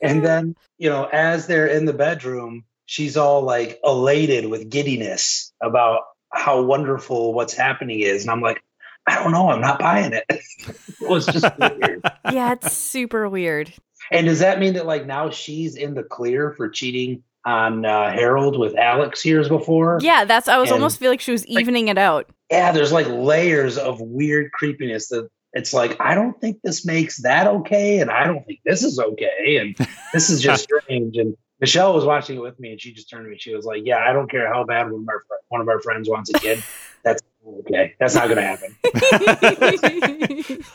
[0.00, 5.52] And then, you know, as they're in the bedroom, she's all like elated with giddiness
[5.62, 6.00] about
[6.32, 8.22] how wonderful what's happening is.
[8.22, 8.60] And I'm like,
[9.06, 9.48] I don't know.
[9.48, 10.24] I'm not buying it.
[10.28, 12.02] it was just weird.
[12.32, 13.72] yeah, it's super weird.
[14.10, 18.10] And does that mean that like now she's in the clear for cheating on uh,
[18.10, 20.00] Harold with Alex years before?
[20.02, 22.28] Yeah, that's I was And- almost feel like she was evening it out.
[22.50, 27.22] Yeah, there's like layers of weird creepiness that it's like I don't think this makes
[27.22, 29.76] that okay, and I don't think this is okay, and
[30.12, 31.16] this is just strange.
[31.16, 33.36] And Michelle was watching it with me, and she just turned to me.
[33.38, 35.68] She was like, "Yeah, I don't care how bad one of our fr- one of
[35.68, 36.62] our friends wants a kid.
[37.02, 37.94] That's okay.
[37.98, 38.76] That's not going to happen."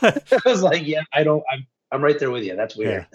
[0.02, 1.42] I was like, "Yeah, I don't.
[1.52, 2.56] I'm I'm right there with you.
[2.56, 3.06] That's weird."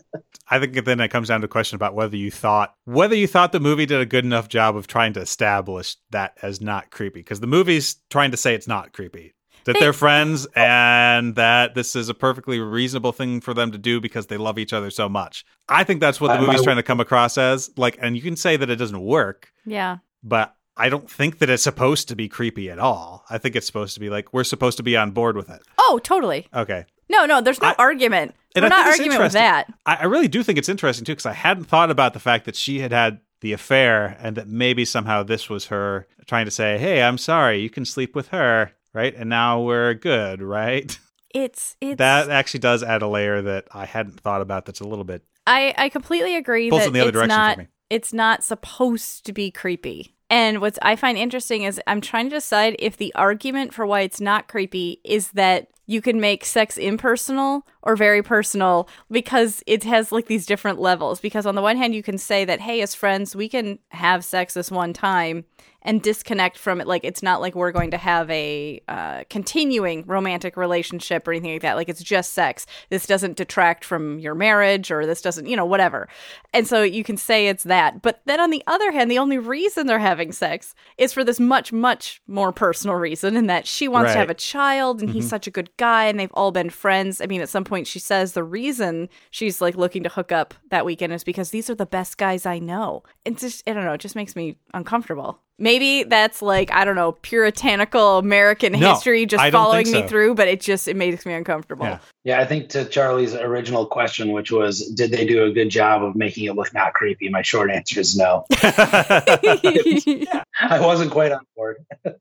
[0.50, 3.28] I think then it comes down to a question about whether you thought whether you
[3.28, 6.92] thought the movie did a good enough job of trying to establish that as not
[6.92, 9.34] creepy because the movie's trying to say it's not creepy
[9.66, 10.52] that They- they're friends oh.
[10.60, 14.58] and that this is a perfectly reasonable thing for them to do because they love
[14.60, 15.46] each other so much.
[15.70, 18.16] I think that's what the I- movie's my- trying to come across as like and
[18.16, 19.98] you can say that it doesn't work, yeah.
[20.24, 23.26] but I don't think that it's supposed to be creepy at all.
[23.30, 25.62] I think it's supposed to be like we're supposed to be on board with it.
[25.78, 26.48] Oh, totally.
[26.54, 26.86] Okay.
[27.10, 28.34] No, no, there's no I- argument.
[28.56, 29.72] and We're I not think arguing with that.
[29.86, 32.46] I, I really do think it's interesting too because I hadn't thought about the fact
[32.46, 36.52] that she had had the affair and that maybe somehow this was her trying to
[36.52, 39.14] say, "Hey, I'm sorry, you can sleep with her, right?
[39.16, 40.98] And now we're good, right?"
[41.34, 44.66] It's it's That actually does add a layer that I hadn't thought about.
[44.66, 47.30] That's a little bit I I completely agree pulls that in the other it's direction
[47.38, 47.68] not for me.
[47.90, 50.16] it's not supposed to be creepy.
[50.30, 54.02] And what I find interesting is I'm trying to decide if the argument for why
[54.02, 59.84] it's not creepy is that you can make sex impersonal or very personal because it
[59.84, 61.20] has like these different levels.
[61.20, 64.24] Because on the one hand, you can say that, hey, as friends, we can have
[64.24, 65.46] sex this one time
[65.84, 66.86] and disconnect from it.
[66.86, 71.54] Like, it's not like we're going to have a uh, continuing romantic relationship or anything
[71.54, 71.76] like that.
[71.76, 72.68] Like, it's just sex.
[72.90, 76.08] This doesn't detract from your marriage or this doesn't, you know, whatever.
[76.54, 78.04] And so you can say it's that.
[78.04, 81.40] But then on the other hand, the only reason they're having sex is for this
[81.40, 85.28] much, much more personal reason, in that she wants to have a child and he's
[85.28, 87.22] such a good guy and they've all been friends.
[87.22, 90.54] I mean, at some point she says the reason she's like looking to hook up
[90.70, 93.04] that weekend is because these are the best guys I know.
[93.26, 95.40] It's just, I don't know, it just makes me uncomfortable.
[95.62, 100.36] Maybe that's like, I don't know, puritanical American No, history just following think me through,
[100.36, 101.86] but it just, it makes me uncomfortable.
[101.86, 102.00] Yeah.
[102.24, 106.04] Yeah, I think to Charlie's original question, which was, did they do a good job
[106.04, 107.30] of making it look not creepy?
[107.30, 108.46] My short answer is no.
[108.62, 110.44] I
[110.80, 111.78] wasn't quite on board.
[112.06, 112.14] if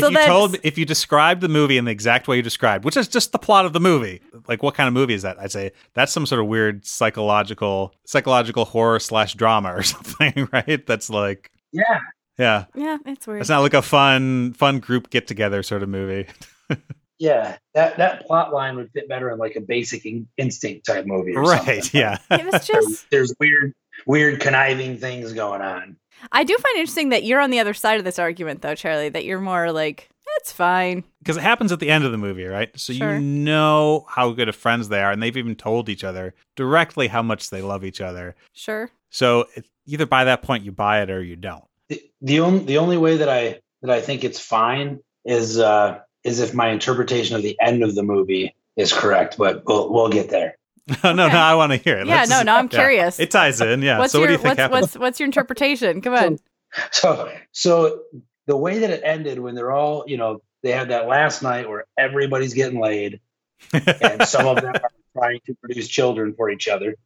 [0.00, 2.84] So you told me, if you described the movie in the exact way you described,
[2.84, 5.38] which is just the plot of the movie, like what kind of movie is that?
[5.40, 10.86] I'd say that's some sort of weird psychological psychological horror slash drama or something, right?
[10.86, 11.98] That's like, Yeah.
[12.38, 13.40] Yeah, yeah, it's weird.
[13.40, 16.26] it's not like a fun fun group get together sort of movie.
[17.20, 17.56] Yeah.
[17.74, 21.34] That that plot line would fit better in like a basic in- instinct type movie.
[21.34, 21.82] Or right?
[21.82, 22.00] something.
[22.00, 22.18] Yeah.
[22.30, 23.72] it was just, There's weird,
[24.04, 25.96] weird conniving things going on.
[26.32, 29.10] I do find interesting that you're on the other side of this argument, though, Charlie,
[29.10, 31.04] that you're more like, it's fine.
[31.20, 32.70] because it happens at the end of the movie, right?
[32.78, 33.14] So Sure.
[33.14, 37.06] you know how good of friends they are, and they've even told each other directly
[37.08, 38.34] how much they love each other.
[38.52, 38.90] Sure.
[39.10, 41.64] So it, either by that point you buy it or you don't.
[41.88, 46.00] The, the only the only way that I that I think it's fine is uh
[46.22, 50.08] is if my interpretation of the end of the movie is correct, but we'll we'll
[50.08, 50.56] get there.
[51.04, 52.06] no, no, I want to hear it.
[52.06, 52.78] Yeah, Let's- no, no, I'm yeah.
[52.78, 53.18] curious.
[53.18, 53.98] It ties in, yeah.
[53.98, 54.80] what's so your what do you think what's, happened?
[54.82, 56.00] what's what's your interpretation?
[56.00, 56.38] Come on.
[56.90, 58.00] So so
[58.48, 61.68] the way that it ended when they're all, you know, they had that last night
[61.68, 63.20] where everybody's getting laid
[63.72, 66.96] and some of them are trying to produce children for each other.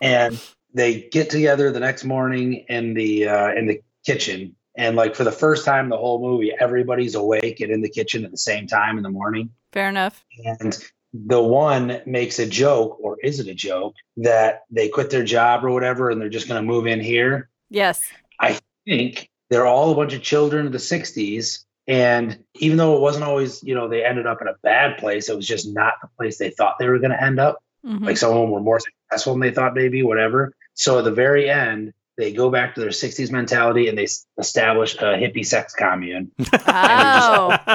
[0.00, 0.40] and
[0.74, 5.24] they get together the next morning in the uh, in the kitchen and like for
[5.24, 8.66] the first time the whole movie everybody's awake and in the kitchen at the same
[8.66, 10.24] time in the morning Fair enough.
[10.60, 10.78] and
[11.12, 15.64] the one makes a joke or is it a joke that they quit their job
[15.64, 18.02] or whatever and they're just going to move in here Yes.
[18.38, 21.64] I think they're all a bunch of children of the 60s.
[21.88, 25.28] And even though it wasn't always, you know, they ended up in a bad place,
[25.28, 27.58] it was just not the place they thought they were going to end up.
[27.84, 28.04] Mhm.
[28.04, 30.54] Like some of them were more successful than they thought, maybe, whatever.
[30.74, 34.06] So at the very end, they go back to their 60s mentality and they
[34.38, 36.30] establish a hippie sex commune
[36.66, 37.50] Oh.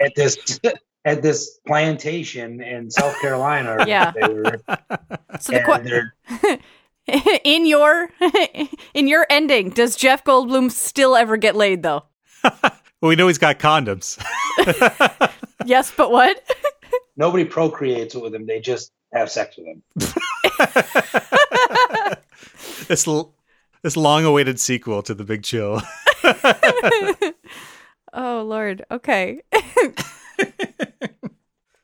[0.00, 0.58] at this.
[1.04, 4.10] At this plantation in South Carolina, Yeah.
[4.10, 4.60] they were,
[5.38, 6.60] so the and
[7.06, 8.08] qu- in your
[8.92, 12.02] in your ending, does Jeff Goldblum still ever get laid though?
[12.42, 12.72] well,
[13.02, 14.18] we know he's got condoms.
[15.64, 16.42] Yes, but what?
[17.16, 19.82] nobody procreates with him; they just have sex with him.
[22.86, 23.34] This l-
[23.82, 25.82] this long awaited sequel to The Big Chill.
[28.16, 28.84] Oh Lord.
[28.90, 29.42] Okay.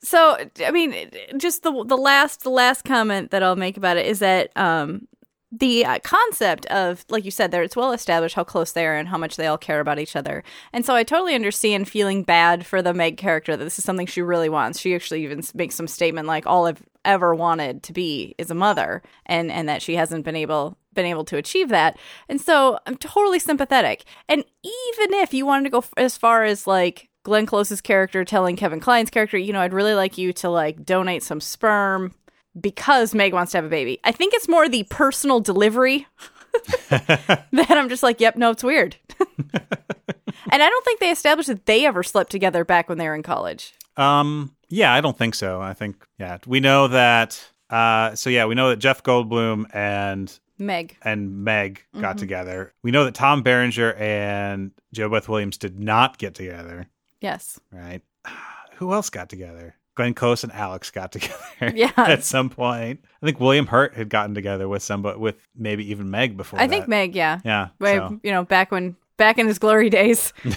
[0.02, 4.06] so I mean, just the the last the last comment that I'll make about it
[4.06, 5.06] is that um
[5.54, 8.96] the uh, concept of like you said there it's well established how close they are
[8.96, 12.22] and how much they all care about each other and so i totally understand feeling
[12.22, 15.42] bad for the meg character that this is something she really wants she actually even
[15.52, 19.68] makes some statement like all i've ever wanted to be is a mother and and
[19.68, 24.04] that she hasn't been able been able to achieve that and so i'm totally sympathetic
[24.28, 28.24] and even if you wanted to go f- as far as like Glenn Close's character
[28.24, 32.12] telling Kevin Kline's character, you know, I'd really like you to like donate some sperm
[32.60, 34.00] because Meg wants to have a baby.
[34.02, 36.08] I think it's more the personal delivery
[36.90, 38.96] that I'm just like, yep, no, it's weird.
[39.18, 43.14] and I don't think they established that they ever slept together back when they were
[43.14, 43.74] in college.
[43.96, 45.60] Um, yeah, I don't think so.
[45.60, 47.42] I think yeah, we know that.
[47.70, 50.96] Uh, so yeah, we know that Jeff Goldblum and Meg.
[51.02, 52.00] and Meg Mm-hmm.
[52.00, 52.72] got together.
[52.82, 56.88] We know that Tom Berenger and JoBeth Williams did not get together.
[57.20, 57.58] Yes.
[57.70, 58.02] Right?
[58.76, 59.74] Who else got together?
[59.94, 61.72] Glenn Close and Alex got together.
[61.74, 61.92] Yeah.
[61.96, 63.04] at some point.
[63.22, 66.58] I think William Hurt had gotten together with somebody, with maybe even Meg before.
[66.60, 66.88] I think.
[66.88, 67.40] Meg, yeah.
[67.44, 67.68] Yeah.
[67.78, 70.32] Way, so- you know, back when back in his glory days.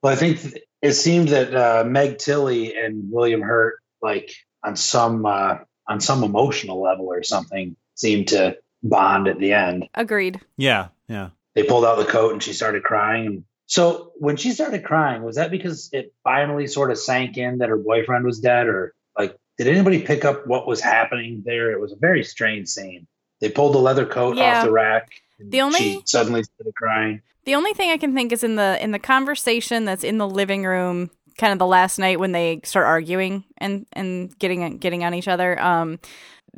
[0.00, 4.30] Well, I think th- it seemed that uh, Meg Tilly and William Hurt, like
[4.62, 5.56] on some uh,
[5.88, 9.88] on some emotional level or something, seemed to bond at the end.
[9.94, 10.40] Agreed.
[10.56, 10.88] Yeah.
[11.08, 11.30] Yeah.
[11.54, 13.44] They pulled out the coat and she started crying.
[13.66, 17.68] So when she started crying, was that because it finally sort of sank in that
[17.68, 21.72] her boyfriend was dead, or like did anybody pick up what was happening there?
[21.72, 23.06] It was a very strange scene.
[23.40, 24.58] They pulled the leather coat Yeah.
[24.60, 25.08] off the rack.
[25.38, 27.20] and The only- she suddenly started crying.
[27.44, 30.28] The only thing I can think is in the in the conversation that's in the
[30.28, 35.04] living room kind of the last night when they start arguing and and getting getting
[35.04, 35.58] on each other.
[35.60, 35.98] Um,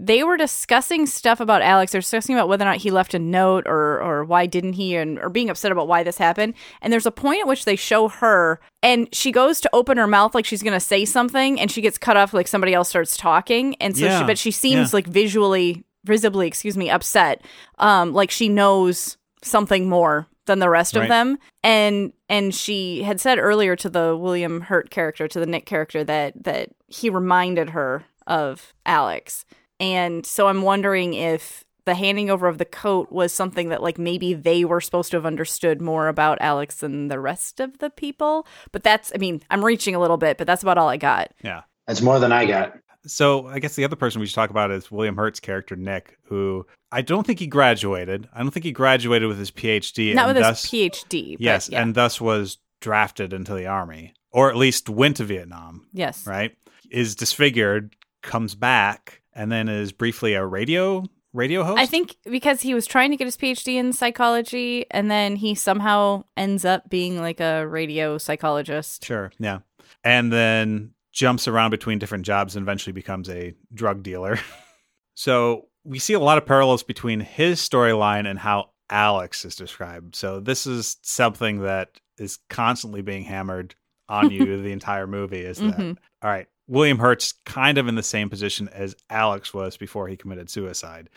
[0.03, 1.93] they were discussing stuff about Alex.
[1.93, 4.97] They're discussing about whether or not he left a note or or why didn't he,
[4.97, 6.55] and or being upset about why this happened.
[6.81, 10.07] And there's a point at which they show her, and she goes to open her
[10.07, 13.17] mouth like she's gonna say something, and she gets cut off like somebody else starts
[13.17, 14.97] talking, and so Yeah, she, but she seems yeah.
[14.97, 17.45] like visually, visibly, excuse me, upset,
[17.79, 23.21] um, like she knows something more than the rest of them and and she had
[23.21, 27.71] said earlier to the William Hurt character to the Nick character that that he reminded
[27.71, 29.45] her of Alex
[29.81, 33.99] and so I'm wondering if the handing over of the coat was something that like
[33.99, 37.91] maybe they were supposed to have understood more about Alex than the rest of the
[37.91, 40.99] people but that's I mean I'm reaching a little bit but that's about all I
[40.99, 41.63] got Yeah.
[41.87, 42.79] That's more than I got.
[43.07, 46.19] So I guess the other person we should talk about is William Hurt's character Nick,
[46.25, 48.29] who I don't think he graduated.
[48.33, 50.15] I don't think he graduated with his PhD.
[50.15, 51.83] not and with thus, his PhD but Yes, yeah.
[51.83, 55.87] and thus was drafted into the army, or at least went to Vietnam.
[55.93, 56.57] yes Right?
[56.91, 61.81] Is disfigured, comes back, and then is briefly a radio radio host.
[61.81, 65.55] I think because he was trying to get his PhD in psychology and then he
[65.55, 69.05] somehow ends up being like a radio psychologist.
[69.05, 69.31] Sure.
[69.39, 69.61] Yeah.
[70.03, 74.39] And then jumps around between different jobs and eventually becomes a drug dealer.
[75.15, 80.15] so we see a lot of parallels between his storyline and how Alex is described.
[80.17, 83.75] So this is something that is constantly being hammered
[84.09, 85.97] on you the entire movie is that Mhm.
[86.23, 90.17] all right, William Hurt's kind of in the same position as Alex was before he
[90.17, 91.11] committed suicide.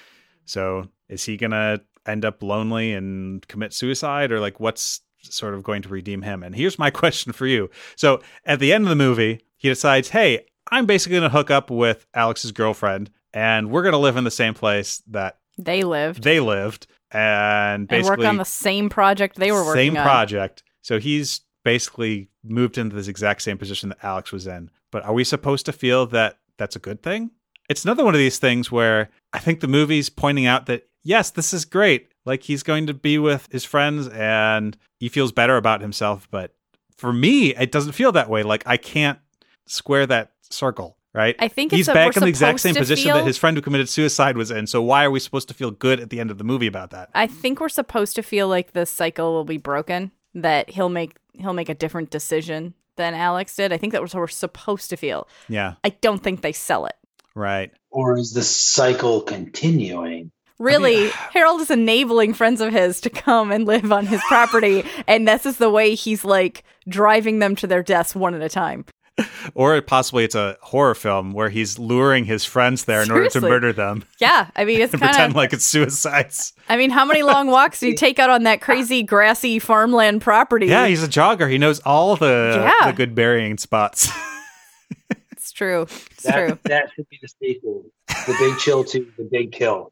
[0.46, 5.54] So is he going to end up lonely and commit suicide or like what's sort
[5.54, 6.42] of going to redeem him?
[6.42, 7.70] And here's my question for you.
[7.96, 11.52] So at the end of the movie, he decides, "Hey, I'm basically going to hook
[11.52, 15.84] up with Alex's girlfriend and we're going to live in the same place that They
[15.84, 19.98] lived they lived and and basically work on the same project they were working same
[19.98, 20.04] on.
[20.04, 20.64] project.
[20.82, 24.72] So he's basically moved into this exact same position that Alex was in.
[24.94, 27.32] But are we supposed to feel that that's a good thing?
[27.68, 31.32] It's another one of these things where I think the movie's pointing out that yes,
[31.32, 32.12] this is great.
[32.26, 36.54] Like he's going to be with his friends and he feels better about himself, but
[36.96, 38.44] for me, it doesn't feel that way.
[38.44, 39.18] Like I can't
[39.66, 41.36] square that circle, right?
[41.40, 43.90] I think he's back in the exact same position feel- that his friend who committed
[43.90, 44.68] suicide was in.
[44.68, 46.92] So why are we supposed to feel good at the end of the movie about
[46.92, 47.10] that?
[47.16, 51.18] I think we're supposed to feel like the cycle will be broken, that he'll make
[51.34, 53.72] he'll make a different decision than Alex did.
[53.74, 55.28] I think that was what we're supposed to feel.
[55.50, 56.96] Yeah, I don't think they sell it.
[57.36, 57.72] right.
[57.92, 60.32] Or is the cycle continuing?
[60.60, 65.28] Really, Harold is enabling friends of his to come and live on his property, and
[65.28, 68.86] this is the way he's like driving them to their deaths one at a time.
[69.56, 73.42] Or possibly it's a horror film where he's luring his friends there in order to
[73.42, 75.36] murder them Yeah, I mean it's and kind pretend of.
[75.36, 76.54] like it's suicides.
[76.70, 80.22] I mean, how many long walks do you take out on that crazy grassy farmland
[80.22, 80.66] property?
[80.68, 81.50] Yeah, he's a jogger.
[81.52, 82.90] He knows all the, Yeah.
[82.92, 84.10] the good burying spots.
[85.32, 85.84] it's true.
[85.84, 86.60] It's That, true.
[86.64, 87.84] that should be the sequel.
[88.08, 89.92] The Big Chill to The Big Kill.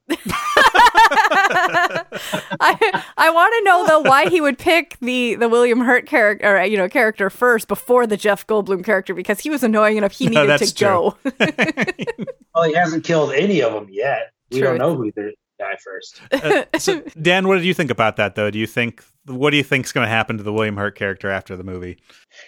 [2.59, 6.57] I I want to know though why he would pick the the William Hurt character,
[6.57, 10.13] or, you know, character first before the Jeff Goldblum character because he was annoying enough.
[10.13, 11.17] He needed that's to go.
[12.53, 14.33] Well, he hasn't killed any of them yet.
[14.51, 14.69] We Truth.
[14.71, 16.21] don't know who the guy first.
[16.33, 18.51] Uh, so, Dan, what did you think about that, though?
[18.51, 21.29] Do you think what do you think's going to happen to the William Hurt character
[21.29, 21.97] after the movie?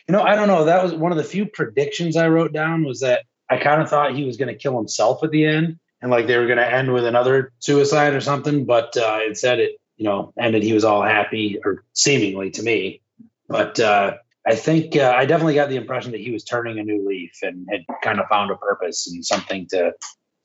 [0.08, 0.66] You know, I don't know.
[0.66, 3.90] That was one of the few predictions I wrote down was that I kind of
[3.90, 6.58] thought he was going to kill himself at the end and like they were going
[6.58, 8.66] to end with another suicide or something.
[8.66, 10.62] But uh, instead, it, you know, ended.
[10.62, 13.02] He was all happy or seemingly to me.
[13.48, 16.84] But uh, I think uh, I definitely got the impression that he was turning a
[16.84, 19.94] new leaf and had kind of found a purpose and something to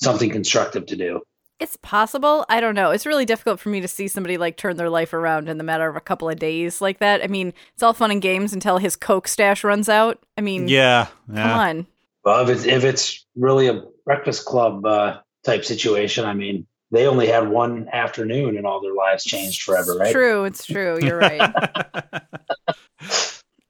[0.00, 1.20] something constructive to do.
[1.58, 2.46] It's possible.
[2.48, 2.92] I don't know.
[2.92, 5.64] It's really difficult for me to see somebody like turn their life around in the
[5.64, 7.20] matter of a couple of days like that.
[7.24, 10.22] I mean, it's all fun and games until his coke stash runs out.
[10.36, 11.86] I mean, Yeah, come on.
[12.24, 17.06] Well, if it's if it's really a breakfast club uh, type situation, I mean, they
[17.06, 20.06] only had one afternoon and all their lives changed forever, right?
[20.06, 20.98] It's True, it's true.
[21.02, 21.40] You're right.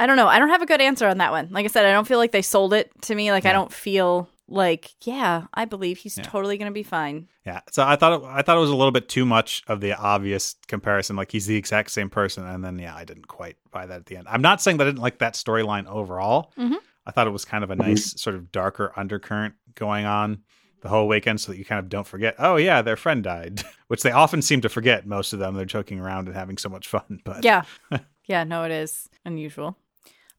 [0.00, 0.28] I don't know.
[0.28, 1.48] I don't have a good answer on that one.
[1.50, 3.32] Like I said, I don't feel like they sold it to me.
[3.32, 6.22] Like I don't feel like, yeah, I believe he's Yeah.
[6.24, 7.26] totally going to be fine.
[7.44, 9.80] Yeah, so I thought it, I thought it was a little bit too much of
[9.80, 11.16] the obvious comparison.
[11.16, 14.06] Like he's the exact same person, and then yeah, I didn't quite buy that at
[14.06, 14.28] the end.
[14.30, 16.52] I'm not saying that I didn't like that storyline overall.
[16.56, 16.76] Mhm.
[17.04, 20.42] I thought it was kind of a nice sort of darker undercurrent going on
[20.80, 22.34] the whole weekend, so that you kind of don't forget.
[22.38, 25.06] Oh yeah, their friend died, which they often seem to forget.
[25.06, 27.20] Most of them, they're joking around and having so much fun.
[27.24, 27.62] But Yeah.
[28.26, 29.76] yeah, no, it is unusual.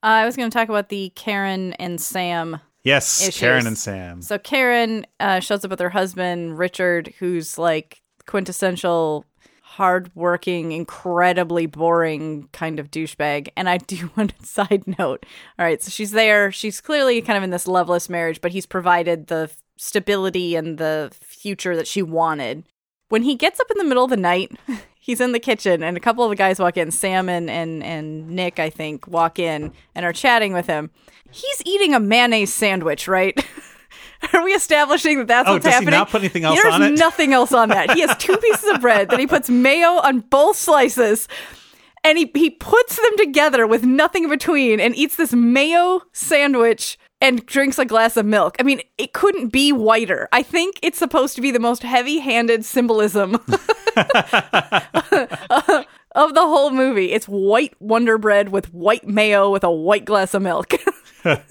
[0.02, 3.40] Uh, I was going to talk about the Karen and Sam yes, Issues.
[3.40, 4.22] Karen and Sam.
[4.22, 9.26] So Karen uh, shows up with her husband Richard, who's like quintessential
[9.62, 13.50] hardworking, incredibly boring kind of douchebag.
[13.56, 15.26] And I do want a side note.
[15.58, 16.52] All right, so she's there.
[16.52, 19.50] She's clearly kind of in this loveless marriage, but he's provided the
[19.80, 22.66] stability and the future that she wanted.
[23.08, 24.52] When he gets up in the middle of the night,
[25.00, 26.92] he's in the kitchen and a couple of the guys walk in.
[26.92, 30.92] Sam and, and, and Nick, I think, walk in and are chatting with him.
[31.32, 33.44] He's eating a mayonnaise sandwich, right?
[34.34, 35.92] Are we establishing that that's Oh, what's does he happening?
[35.98, 36.92] not put anything else There's on it?
[37.00, 37.92] nothing else on that.
[37.92, 41.30] He has two pieces of bread, then he puts mayo on both slices,
[42.04, 47.00] and he, he puts them together with nothing in between and eats this mayo sandwich
[47.22, 48.56] and drinks a glass of milk.
[48.60, 50.30] I mean, it couldn't be whiter.
[50.32, 53.42] I think it's supposed to be the most heavy handed symbolism of
[56.34, 57.12] the whole movie.
[57.12, 60.74] It's white Wonder Bread with white mayo with a white glass of milk.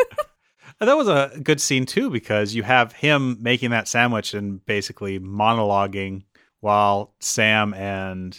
[0.80, 5.18] That was a good scene too because you have him making that sandwich and basically
[5.18, 6.22] monologuing
[6.60, 8.38] while Sam and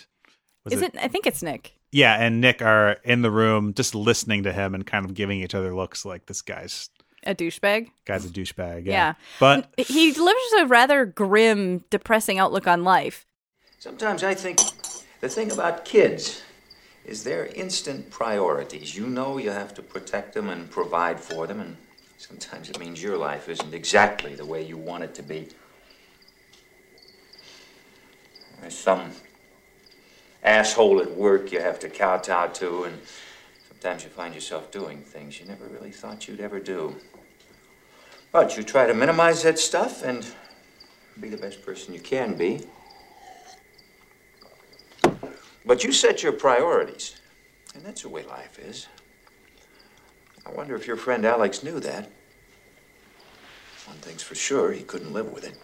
[0.72, 0.96] Is it?
[1.02, 1.74] I think it's Nick.
[1.92, 5.42] yeah and Nick are in the room just listening to him and kind of giving
[5.42, 6.90] each other looks like this guy's
[7.24, 7.90] A douchebag.
[8.06, 8.86] guy's a douchebag.
[8.86, 9.14] Yeah, Yeah.
[9.40, 13.26] but He delivers a rather grim, depressing outlook on life.
[13.80, 14.60] Sometimes I think
[15.22, 16.42] the thing about kids
[17.06, 18.96] is they're instant priorities.
[18.96, 21.78] You know you have to protect them and provide for them, and
[22.18, 25.48] sometimes it means your life isn't exactly the way you want it to be.
[28.62, 29.12] There's some
[30.44, 33.00] asshole at work you have to kowtow to, and
[33.68, 36.96] sometimes you find yourself doing things you never really thought you'd ever do.
[38.32, 40.26] But you try to minimize that stuff and
[41.20, 42.66] be the best person you can be.
[45.66, 47.16] But you set your priorities,
[47.76, 48.88] and that's the way life is.
[50.46, 52.10] I wonder if your friend Alex knew that.
[53.86, 55.58] One thing's for sure, he couldn't live with it.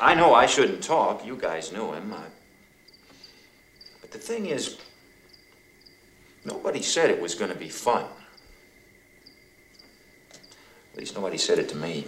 [0.00, 1.24] I know I shouldn't talk.
[1.24, 2.12] You guys knew him.
[2.12, 2.24] I...
[4.00, 4.78] But the thing is,
[6.46, 8.06] nobody said it was going to be fun.
[10.92, 12.06] At least nobody said it to me.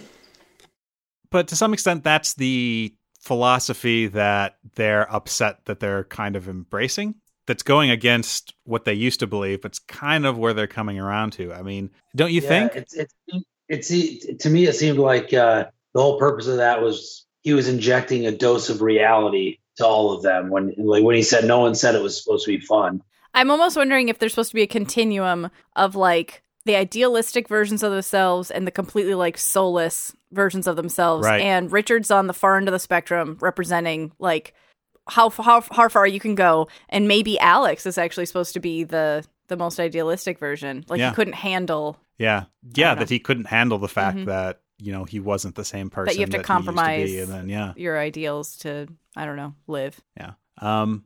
[1.31, 7.15] but to some extent that's the philosophy that they're upset that they're kind of embracing
[7.47, 10.99] that's going against what they used to believe but it's kind of where they're coming
[10.99, 13.13] around to i mean don't you Yeah, think it's it's
[13.67, 13.89] it's
[14.43, 18.25] to me it seemed like uh, the whole purpose of that was he was injecting
[18.25, 21.75] a dose of reality to all of them when like when he said no one
[21.75, 23.01] said it was supposed to be fun.
[23.33, 27.83] I'm almost wondering if there's supposed to be a continuum of like the idealistic versions
[27.83, 31.25] of themselves and the completely like soulless versions of themselves.
[31.25, 31.41] Right.
[31.41, 34.53] And Richard's on the far end of the spectrum representing like
[35.07, 38.83] how how how far you can go and maybe Alex is actually supposed to be
[38.83, 40.85] the the most idealistic version.
[40.87, 41.09] Like Yeah.
[41.09, 42.43] he couldn't handle yeah
[42.75, 42.99] yeah know.
[42.99, 44.25] that he couldn't handle the fact Mhm.
[44.25, 47.09] that you know he wasn't the same person that you have to used compromise.
[47.09, 49.99] be, and then yeah your ideals to I don't know, live.
[50.17, 51.05] yeah um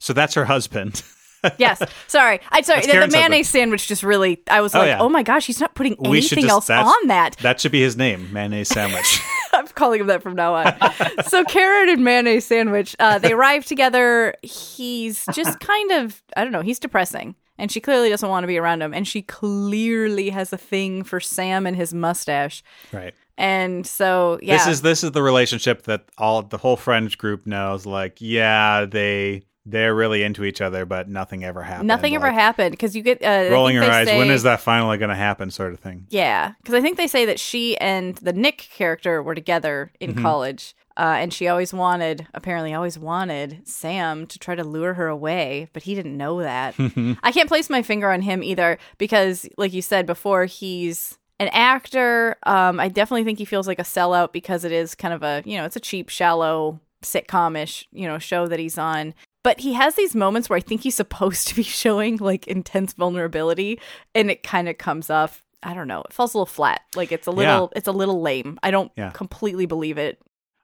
[0.00, 1.02] so that's her husband
[1.58, 1.82] Yes.
[2.06, 2.40] Sorry.
[2.50, 2.82] I sorry.
[2.82, 4.98] The, the mayonnaise sandwich just really I was Oh, like, yeah.
[5.00, 7.96] "Oh my gosh, he's not putting anything just else on that." that should be his
[7.96, 9.20] name mayonnaise sandwich
[9.52, 10.74] I'm calling him that from now on.
[11.26, 14.34] so Karen and mayonnaise sandwich, uh, they arrive together.
[14.42, 17.34] He's just kind of, I don't know, he's depressing.
[17.58, 18.92] And she clearly doesn't want to be around him.
[18.92, 22.62] And she clearly has a thing for Sam and his mustache.
[22.92, 24.58] right And so, yeah.
[24.58, 28.84] this is this is the relationship that all the whole friends group knows like yeah
[28.84, 33.02] they they're really into each other but nothing ever happened Nothing ever happened because you
[33.02, 35.80] get uh, rolling your eyes say- when is that finally going to happen sort of
[35.80, 39.92] thing Yeah, because I think they say that she and the Nick character were together
[40.00, 40.22] in Mm-hmm.
[40.22, 45.08] college, uh, and she always wanted, apparently, always wanted Sam to try to lure her
[45.08, 46.74] away, but he didn't know that.
[47.22, 51.48] I can't place my finger on him either because, like you said before, he's an
[51.48, 52.36] actor.
[52.44, 55.42] Um, I definitely think he feels like a sellout because it is kind of a,
[55.44, 59.14] you know, it's a cheap, shallow sitcom-ish, you know, show that he's on.
[59.46, 62.92] But he has these moments where I think he's supposed to be showing like intense
[62.94, 63.80] vulnerability,
[64.14, 65.42] and it kind of comes off.
[65.62, 66.02] I don't know.
[66.02, 66.80] It falls a little flat.
[66.96, 68.58] Like it's a little, it's a little lame.
[68.62, 69.10] I don't Yeah.
[69.10, 70.20] completely believe it.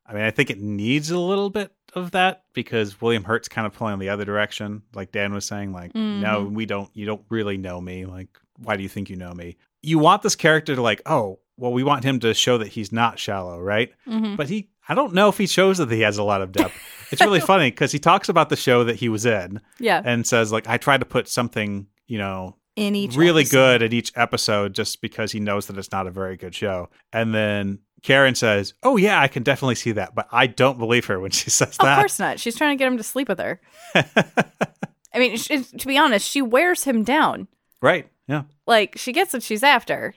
[0.07, 3.67] i mean i think it needs a little bit of that because william hurt's kind
[3.69, 6.55] of pulling the other direction like dan was saying like no Mm-hmm.
[6.55, 8.29] we don't you don't really know me like
[8.59, 11.73] why do you think you know me you want this character to like oh well
[11.73, 14.37] we want him to show that he's not shallow right Mhm.
[14.37, 16.75] but he i don't know if he shows that he has a lot of depth
[17.13, 20.27] it's really funny because he talks about the show that he was in Yeah, and
[20.27, 23.57] says like I tried to put something you know in each really episode.
[23.57, 26.89] good at each episode just because he knows that it's not a very good show.
[27.13, 31.05] And then Karen says, "Oh yeah, I can definitely see that," but I don't believe
[31.05, 31.99] her when she says that.
[31.99, 32.41] Of course not.
[32.41, 33.61] She's trying to get him to sleep with her.
[33.95, 37.47] I mean, sh to be honest, she wears him down.
[37.83, 38.09] right?
[38.27, 38.45] Yeah.
[38.67, 40.15] Like she gets what she's after.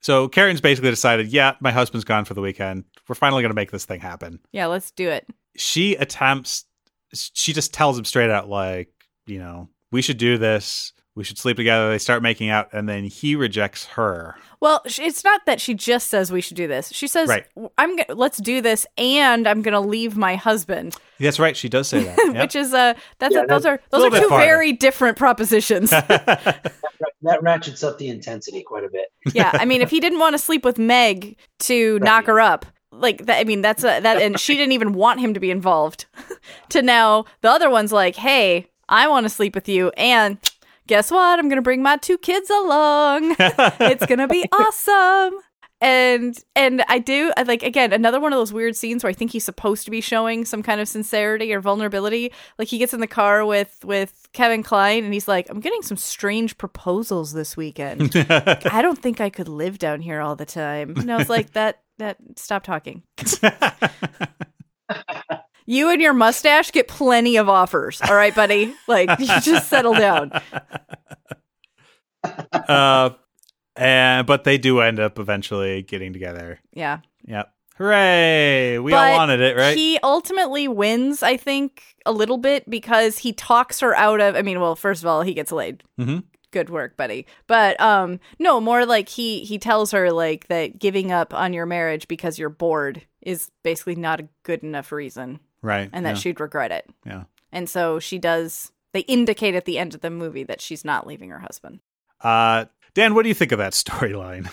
[0.00, 2.84] So Karen's basically decided, yeah, my husband's gone for the weekend.
[3.08, 4.40] We're finally going to make this thing happen.
[4.52, 5.26] Yeah, let's do it.
[5.56, 6.64] She attempts,
[7.12, 8.88] she just tells him straight out, like,
[9.26, 10.92] you know, we should do this.
[11.20, 11.90] We should sleep together.
[11.90, 14.36] They start making out, and then he rejects her.
[14.58, 16.88] Well, it's not that she just says we should do this.
[16.94, 17.44] She says, Right.
[17.76, 21.54] "I'm go- let's do this, and I'm going to leave my husband," That's right.
[21.54, 22.16] She does say that.
[22.32, 22.42] Yep.
[22.42, 24.46] which is uh that's Yeah, a, those are those are two farther.
[24.46, 25.92] very different propositions.
[27.22, 29.12] That ratchets up the intensity quite a bit.
[29.34, 32.64] yeah, I mean, if he didn't want to sleep with Meg to knock her up,
[32.92, 35.50] like that, I mean, that's a, that, and she didn't even want him to be
[35.50, 36.06] involved.
[36.70, 40.38] to now, the other one's like, "Hey, I want to sleep with you," and
[40.90, 41.38] guess what?
[41.38, 43.36] I'm gonna bring my two kids along.
[43.38, 45.38] it's gonna be awesome.
[45.80, 49.14] And and I do I like again another one of those weird scenes where I
[49.14, 52.32] think he's supposed to be showing some kind of sincerity or vulnerability.
[52.58, 55.82] Like he gets in the car with with Kevin Kline and he's like, "I'm getting
[55.82, 58.10] some strange proposals this weekend.
[58.16, 61.50] I don't think I could live down here all the time." And I was like,
[61.52, 63.04] "That that stop talking."
[65.66, 68.00] You and your mustache get plenty of offers.
[68.02, 68.74] All right, buddy.
[68.88, 70.32] Like, you just settle down.
[72.52, 73.10] uh,
[73.76, 76.60] and but they do end up eventually getting together.
[76.72, 76.98] Yeah.
[77.24, 77.52] Yep.
[77.76, 78.78] Hooray!
[78.78, 79.74] We But all wanted it, right?
[79.76, 84.36] He ultimately wins, I think, a little bit because he talks her out of.
[84.36, 85.82] I mean, well, first of all, he gets laid.
[85.98, 86.24] Mhm.
[86.50, 87.26] Good work, buddy.
[87.46, 91.64] But um, no, more like he he tells her like that giving up on your
[91.64, 95.90] marriage because you're bored is basically not a good enough reason, right.
[95.92, 96.20] and that yeah.
[96.20, 96.88] she'd regret it.
[97.04, 97.24] Yeah.
[97.52, 98.72] And so she does.
[98.92, 101.80] They indicate at the end of the movie that she's not leaving her husband.
[102.20, 104.50] Uh, Dan, what do you think of that storyline?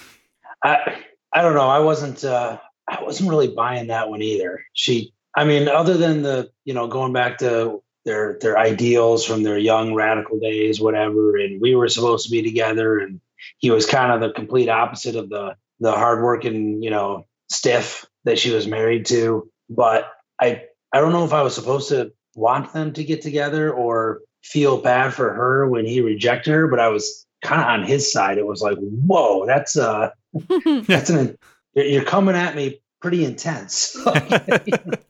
[0.63, 1.03] I
[1.33, 1.67] I don't know.
[1.67, 4.63] I wasn't uh I wasn't really buying that one either.
[4.73, 9.43] She I mean, other than the, you know, going back to their their ideals from
[9.43, 13.21] their young radical days, whatever, and we were supposed to be together and
[13.59, 18.39] he was kind of the complete opposite of the the hardworking, you know, stiff that
[18.39, 19.49] she was married to.
[19.69, 20.63] But I
[20.97, 24.81] I don't know if I was supposed to want them to get together or feel
[24.81, 28.39] bad for her when he rejected her, but I was kind of on his side.
[28.39, 30.09] It was like, whoa, that's uh
[30.87, 31.37] that's an
[31.75, 33.95] you're you're coming at me pretty intense.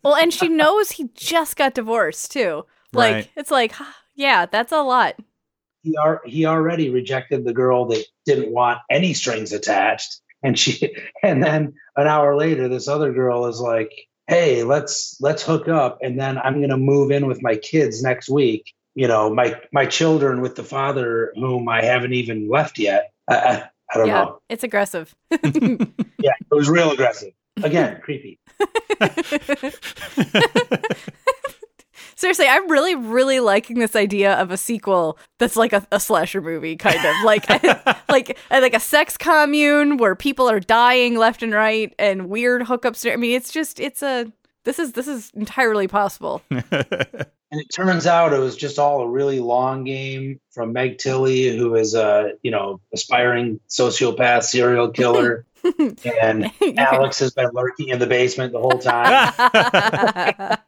[0.03, 2.65] Well, and she knows he just got divorced too.
[2.93, 3.29] Like Right.
[3.37, 3.73] it's like,
[4.15, 5.15] yeah, that's a lot.
[5.83, 10.95] he ar- he already rejected the girl that didn't want any strings attached, and she
[11.23, 13.91] and then an hour later, this other girl is like,
[14.27, 18.29] "Hey, let's let's hook up," and then I'm gonna move in with my kids next
[18.29, 18.73] week.
[18.95, 23.11] You know, my my children with the father whom I haven't even left yet.
[23.27, 23.63] I, I,
[23.93, 24.41] I don't yeah, know.
[24.49, 25.13] it's aggressive.
[26.19, 27.31] Yeah, it was real aggressive.
[27.63, 28.39] Again, creepy.
[32.17, 36.41] Seriously, I'm really, really liking this idea of a sequel that's like a, a slasher
[36.41, 37.47] movie, kind of like
[38.09, 43.11] like like a sex commune where people are dying left and right and weird hookups.
[43.11, 44.31] I mean, it's just it's a
[44.63, 46.41] this is this is entirely possible.
[47.49, 51.55] And it turns out it was just all a really long game from Meg Tilly,
[51.55, 57.99] who is a you know aspiring sociopath serial killer, and Alex has been lurking in
[57.99, 60.57] the basement the whole time.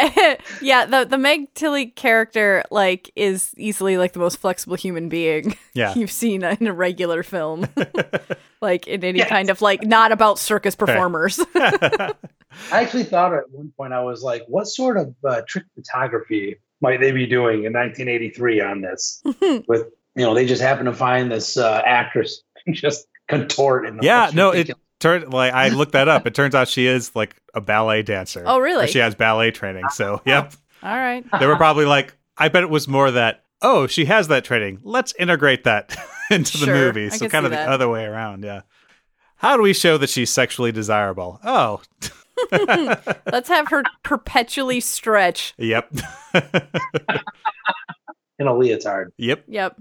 [0.62, 5.56] yeah, the the Meg Tilly character like is easily like the most flexible human being
[5.74, 5.94] yeah.
[5.94, 7.66] you've seen in a regular film,
[8.60, 9.28] like in any Yes.
[9.28, 11.40] kind of like not about circus performers.
[11.54, 12.14] I
[12.72, 17.00] actually thought at one point I was like, what sort of uh, trick photography might
[17.00, 19.22] they be doing in 1983 on this?
[19.68, 24.04] With you know, they just happen to find this uh, actress just contort in the
[24.04, 26.26] yeah, most no, it turned like I looked that up.
[26.26, 28.42] It turns out she is like a ballet dancer.
[28.46, 28.86] Oh, really?
[28.86, 29.88] She has ballet training.
[29.90, 30.52] So, oh, yep.
[30.82, 31.24] All right.
[31.38, 34.80] They were probably like, I bet it was more that, oh, she has that training.
[34.82, 35.96] Let's integrate that
[36.30, 37.06] into the movie.
[37.06, 38.44] I So, kind see of the other way around.
[38.44, 38.62] Yeah.
[39.36, 41.40] How do we show that she's sexually desirable?
[41.42, 41.80] Oh,
[42.52, 45.54] Let's have her perpetually stretch.
[45.58, 45.90] yep.
[46.34, 46.42] in
[48.46, 49.12] a leotard.
[49.16, 49.44] yep.
[49.46, 49.80] Yep.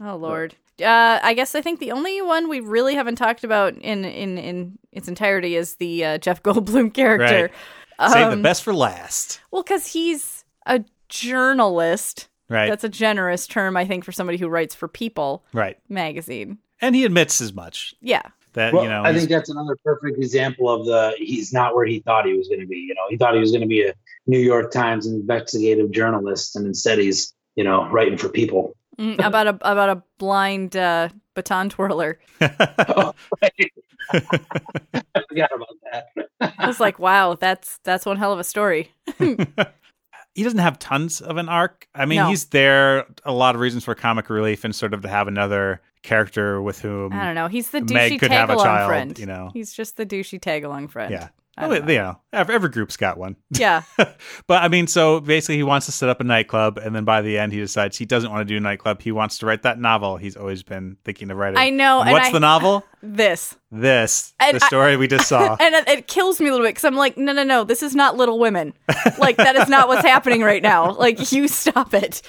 [0.00, 0.54] Oh lord.
[0.80, 4.38] Uh, I guess I think the only one we really haven't talked about in in
[4.38, 7.50] in its entirety is the uh, Jeff Goldblum character.
[7.98, 9.40] Save the Um, best for last.
[9.50, 12.28] Well, because he's a journalist.
[12.48, 12.68] Right.
[12.68, 15.76] That's a generous term, I think, for somebody who writes for People right.
[15.88, 16.58] magazine.
[16.80, 17.94] And he admits as much.
[18.00, 18.22] Yeah.
[18.52, 21.84] That, Well, you know, I think that's another perfect example of the he's not where
[21.84, 22.76] he thought he was going to be.
[22.76, 23.92] You know, he thought he was going to be a
[24.26, 28.74] New York Times investigative journalist, and instead he's you know writing for people.
[28.98, 32.18] Mm, about a about a blind uh, baton twirler.
[32.40, 33.72] oh, right.
[34.12, 36.54] I forgot about that.
[36.58, 38.90] I was like, wow, that's that's one hell of a story.
[39.18, 41.88] he doesn't have tons of an arc.
[41.94, 42.28] I mean, No.
[42.28, 45.80] he's there a lot of reasons for comic relief and sort of to have another
[46.02, 47.48] character with whom I don't know.
[47.48, 49.18] He's the Meg douchey could tag have a along child, friend.
[49.18, 49.50] you know.
[49.52, 51.10] He's just the douchey tag along friend.
[51.10, 51.28] Yeah.
[51.58, 52.20] I Oh, don't you know.
[52.34, 53.34] every, every group's got one.
[53.50, 53.82] Yeah.
[53.96, 57.22] but I mean, so basically, he wants to set up a nightclub, and then by
[57.22, 59.00] the end, he decides he doesn't want to do a nightclub.
[59.00, 61.56] He wants to write that novel he's always been thinking of writing.
[61.58, 62.84] I know, and What's I- the novel?
[63.02, 63.56] this.
[63.70, 65.56] This, And the story we just saw.
[65.60, 67.82] And it, it kills me a little bit because I'm like, no, no, no, this
[67.82, 68.74] is not Little Women.
[69.18, 70.92] Like, that is not what's happening right now.
[70.92, 72.22] Like, you stop it.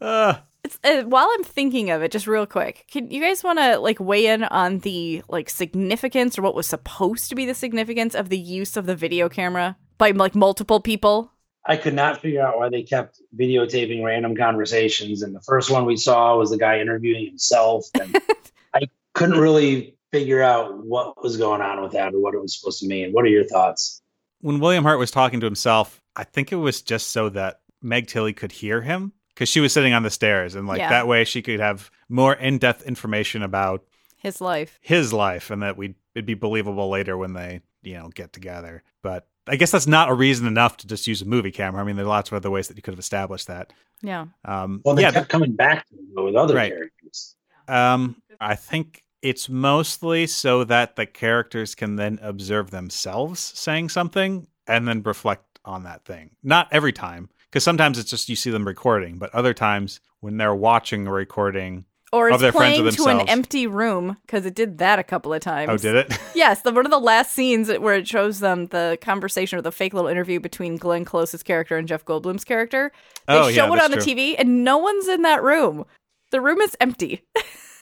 [0.00, 0.34] Uh,
[0.68, 3.78] It's, uh, while I'm thinking of it, just real quick, can you guys want to
[3.78, 8.14] like weigh in on the like significance or what was supposed to be the significance
[8.14, 11.32] of the use of the video camera by like multiple people?
[11.64, 15.22] I could not figure out why they kept videotaping random conversations.
[15.22, 17.86] And the first one we saw was the guy interviewing himself.
[17.98, 18.20] And
[18.74, 18.82] I
[19.14, 22.80] couldn't really figure out what was going on with that or what it was supposed
[22.80, 23.12] to mean.
[23.12, 24.02] What are your thoughts?
[24.40, 28.06] when William Hurt was talking to himself, I think it was just so that Meg
[28.06, 30.88] Tilly could hear him because she was sitting on the stairs, and like Yeah.
[30.90, 33.84] that way she could have more in depth information about
[34.16, 34.80] His life.
[34.82, 38.82] his life, and that we it'd be believable later when they you know get together.
[39.00, 41.80] But I guess that's not a reason enough to just use a movie camera.
[41.80, 43.72] I mean, there are lots of other ways that you could have established that.
[44.02, 44.26] Yeah.
[44.44, 46.72] Um, Well, they yeah, kept coming back to him with other Right.
[46.72, 47.36] characters.
[47.68, 54.48] Um, I think it's mostly so that the characters can then observe themselves saying something
[54.66, 56.30] and then reflect on that thing.
[56.42, 60.36] Not every time, because sometimes it's just you see them recording, but other times when
[60.36, 61.84] they're watching a recording.
[62.10, 65.02] Or Of it's their friends playing to an empty room because it did that a
[65.02, 65.68] couple of times.
[65.70, 66.18] Oh, did it?
[66.34, 69.72] Yes, the one of the last scenes where it shows them the conversation or the
[69.72, 72.92] fake little interview between Glenn Close's character and Jeff Goldblum's character.
[73.26, 74.14] They Oh, show yeah, it on the true.
[74.14, 75.84] TV and no one's in that room.
[76.30, 77.24] The room is empty.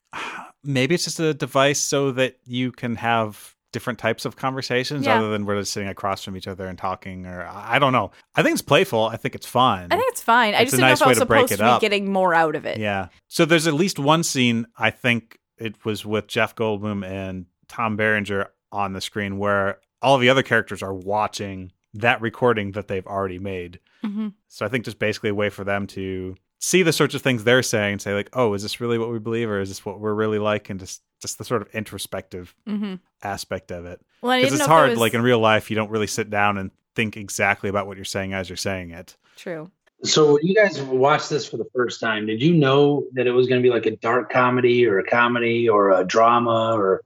[0.65, 5.19] Maybe it's just a device so that you can have different types of conversations Yeah.
[5.19, 7.93] other than we're just sitting across from each other and talking or I I don't
[7.93, 8.11] know.
[8.35, 9.07] I think it's playful.
[9.07, 9.89] I think it's fun.
[9.91, 10.55] I think it's fine.
[10.55, 11.57] I It's just a didn't nice know if I way was to break supposed it
[11.59, 11.81] to be up.
[11.81, 12.79] getting more out of it.
[12.79, 13.09] Yeah.
[13.29, 17.97] So there's at least one scene, I think it was with Jeff Goldblum and Tom
[17.97, 23.07] Berenger on the screen where all the other characters are watching that recording that they've
[23.07, 23.81] already made.
[24.05, 24.35] Mhm.
[24.49, 27.45] So I think just basically a way for them to see the sorts of things
[27.45, 29.85] they're saying and say like, oh, is this really what we believe or is this
[29.85, 30.71] what we're really like?
[30.71, 33.01] And just, just the sort of introspective Mhm.
[33.23, 34.01] aspect of it.
[34.23, 36.07] Well, I Because didn't it's know hard, was like in real life, you don't really
[36.07, 39.17] sit down and think exactly about what you're saying as you're saying it.
[39.37, 39.71] true.
[40.03, 43.33] So when you guys watched this for the first time, did you know that it
[43.33, 47.03] was going to be like a dark comedy or a comedy or a drama or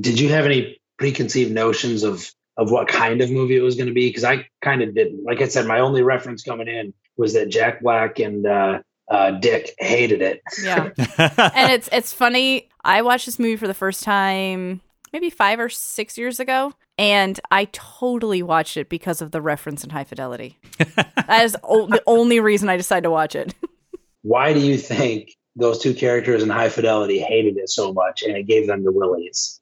[0.00, 3.88] did you have any preconceived notions of of what kind of movie it was going
[3.88, 4.08] to be?
[4.08, 5.24] Because I kind of didn't.
[5.24, 9.32] Like I said, my only reference coming in was that Jack Black and uh, uh,
[9.32, 10.42] Dick hated it.
[10.62, 10.90] Yeah.
[11.18, 12.68] and it's it's funny.
[12.84, 14.80] I watched this movie for the first time
[15.12, 19.84] maybe five or six years ago, and I totally watched it because of the reference
[19.84, 20.58] in High Fidelity.
[20.96, 23.54] that is o- the only reason I decided to watch it.
[24.22, 28.36] Why do you think those two characters in High Fidelity hated it so much and
[28.36, 29.60] it gave them the willies?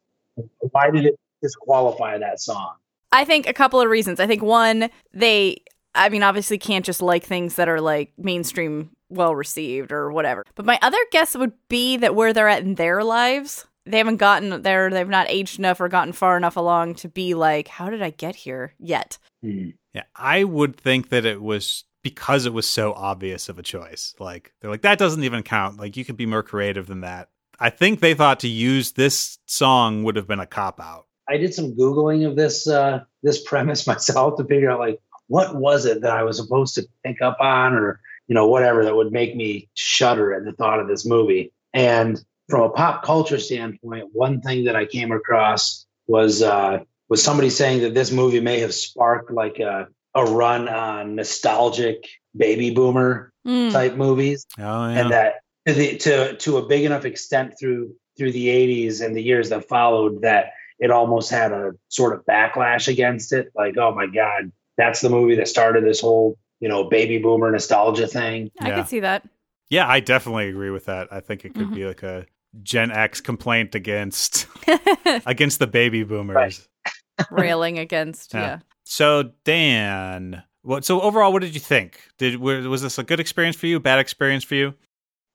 [0.70, 2.76] Why did it disqualify that song?
[3.10, 4.20] I think a couple of reasons.
[4.20, 5.58] I think one, they,
[5.94, 10.44] I mean, obviously can't just like things that are like mainstream, well received or whatever.
[10.54, 14.16] But my other guess would be that where they're at in their lives, they haven't
[14.16, 17.90] gotten there, they've not aged enough or gotten far enough along to be like, how
[17.90, 19.18] did I get here yet?
[19.42, 19.70] Hmm.
[19.92, 24.14] Yeah, I would think that it was because it was so obvious of a choice.
[24.18, 25.78] Like they're like that doesn't even count.
[25.78, 27.28] Like you could be more creative than that.
[27.58, 31.06] I think they thought to use this song would have been a cop out.
[31.28, 35.54] I did some googling of this uh, this premise myself to figure out like what
[35.56, 38.94] was it that I was supposed to pick up on or you know whatever that
[38.96, 41.52] would make me shudder at the thought of this movie.
[41.74, 47.22] And from a pop culture standpoint, one thing that I came across was uh, was
[47.22, 52.04] somebody saying that this movie may have sparked like a a run on nostalgic
[52.36, 53.72] baby boomer Mm.
[53.72, 55.00] type movies Oh yeah.
[55.00, 55.34] and that
[55.66, 59.48] to, the, to to a big enough extent through through the 80s and the years
[59.48, 64.06] that followed that it almost had a sort of backlash against it like oh my
[64.06, 68.68] god that's the movie that started this whole you know baby boomer nostalgia thing I
[68.68, 68.74] Yeah.
[68.76, 69.24] could see that.
[69.68, 71.08] yeah, I definitely agree with that.
[71.12, 71.74] I think it could Mhm.
[71.74, 72.26] be like a
[72.62, 74.46] Gen X complaint against
[75.26, 76.36] against the baby boomers.
[76.36, 77.26] Right.
[77.30, 78.40] Railing against, Yeah.
[78.40, 78.58] yeah.
[78.84, 80.84] So Dan, what?
[80.84, 82.00] So overall, what did you think?
[82.18, 83.80] Did was was this a good experience for you?
[83.80, 84.74] Bad experience for you?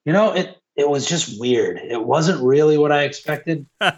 [0.06, 3.92] you know it it was just weird it wasn't really what i expected uh,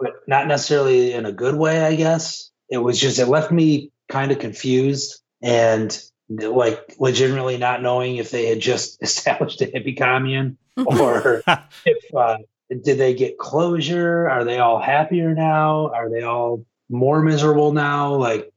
[0.00, 3.92] but not necessarily in a good way i guess it was just it left me
[4.10, 5.98] kind of confused and
[6.28, 11.42] like legitimately not knowing if they had just established a hippie commune or
[11.86, 12.36] if uh,
[12.84, 18.14] did they get closure are they all happier now are they all more miserable now
[18.14, 18.52] like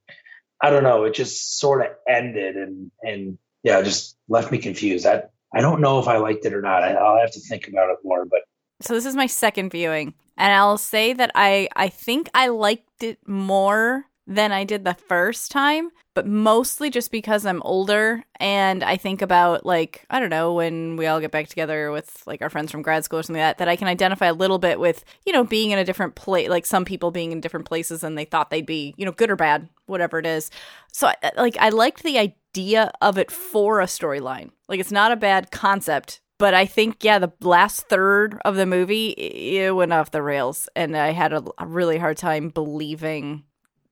[0.63, 1.03] I don't know.
[1.03, 5.05] It just sort of ended and and yeah, just left me confused.
[5.05, 5.23] I
[5.53, 6.83] I don't know if I liked it or not.
[6.83, 8.25] I, I'll have to think about it more.
[8.25, 8.39] But
[8.81, 13.03] So this is my second viewing, and I'll say that I I think I liked
[13.03, 18.83] it more than I did the first time, but mostly just because I'm older and
[18.83, 22.41] I think about like I don't know when we all get back together with like
[22.41, 24.59] our friends from grad school or something like that that I can identify a little
[24.59, 27.65] bit with you know being in a different place like some people being in different
[27.65, 30.49] places than they thought they'd be you know good or bad whatever it is.
[30.91, 34.51] So uh, like I liked the idea of it for a storyline.
[34.69, 38.65] Like it's not a bad concept but I think yeah, the last third of the
[38.65, 43.43] movie it went off the rails, and I had a, a really hard time believing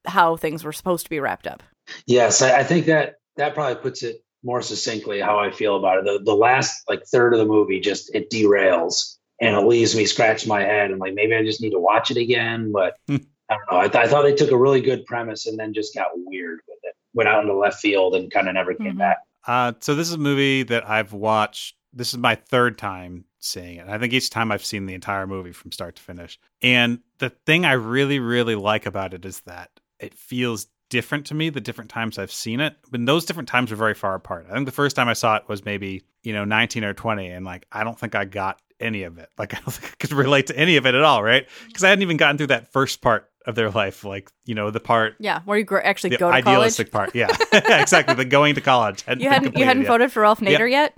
[0.06, 1.64] how things were supposed to be wrapped up.
[2.06, 6.00] yes, I, I think that that probably puts it more succinctly how I feel about
[6.00, 6.06] it.
[6.06, 10.06] The the last like third of the movie just it derails and it leaves me
[10.06, 12.72] scratching my head and like maybe I just need to watch it again.
[12.72, 13.18] But Hmm.
[13.50, 13.78] I don't know.
[13.80, 16.60] I, th- I thought they took a really good premise and then just got weird
[16.70, 16.96] with it.
[17.14, 19.00] Went out into left field and kind of never came Mhm.
[19.00, 19.18] back.
[19.46, 21.76] Uh, so this is a movie that I've watched.
[21.92, 23.90] This is my third time seeing it.
[23.90, 26.40] I think each time I've seen the entire movie from start to finish.
[26.62, 29.70] And the thing I really, really like about it is that
[30.02, 32.76] it feels different to me the different times I've seen it.
[32.92, 34.48] But those different times were very far apart.
[34.50, 37.28] I think the first time I saw it was maybe, you know, 19 or 20.
[37.30, 39.30] And like, I don't think I got any of it.
[39.38, 41.48] Like, I don't think I could relate to any of it at all, right?
[41.48, 41.68] Mm-hmm.
[41.68, 44.04] Because I hadn't even gotten through that first part of their life.
[44.04, 46.48] Like, you know, the part, Yeah, where you gr- actually the go to college.
[46.48, 47.16] idealistic part.
[47.16, 48.16] Yeah, exactly.
[48.16, 49.04] The going to college.
[49.18, 50.94] You hadn't you hadn't voted for Ralph Nader yet.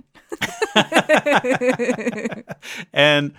[2.92, 3.32] and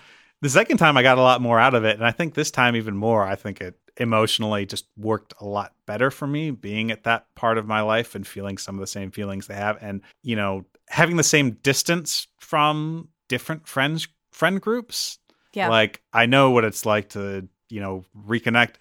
[0.46, 1.96] the second time I got a lot more out of it.
[1.96, 5.74] And I think this time even more, I think it emotionally just worked a lot
[5.88, 8.88] better for me being at that part of my life and feeling some of the
[8.88, 9.82] same feelings they have.
[9.82, 15.18] And, you know, having the same distance from different friends, friend groups.
[15.54, 15.70] Yeah.
[15.70, 18.76] Like I know what it's like to, you know, reconnect.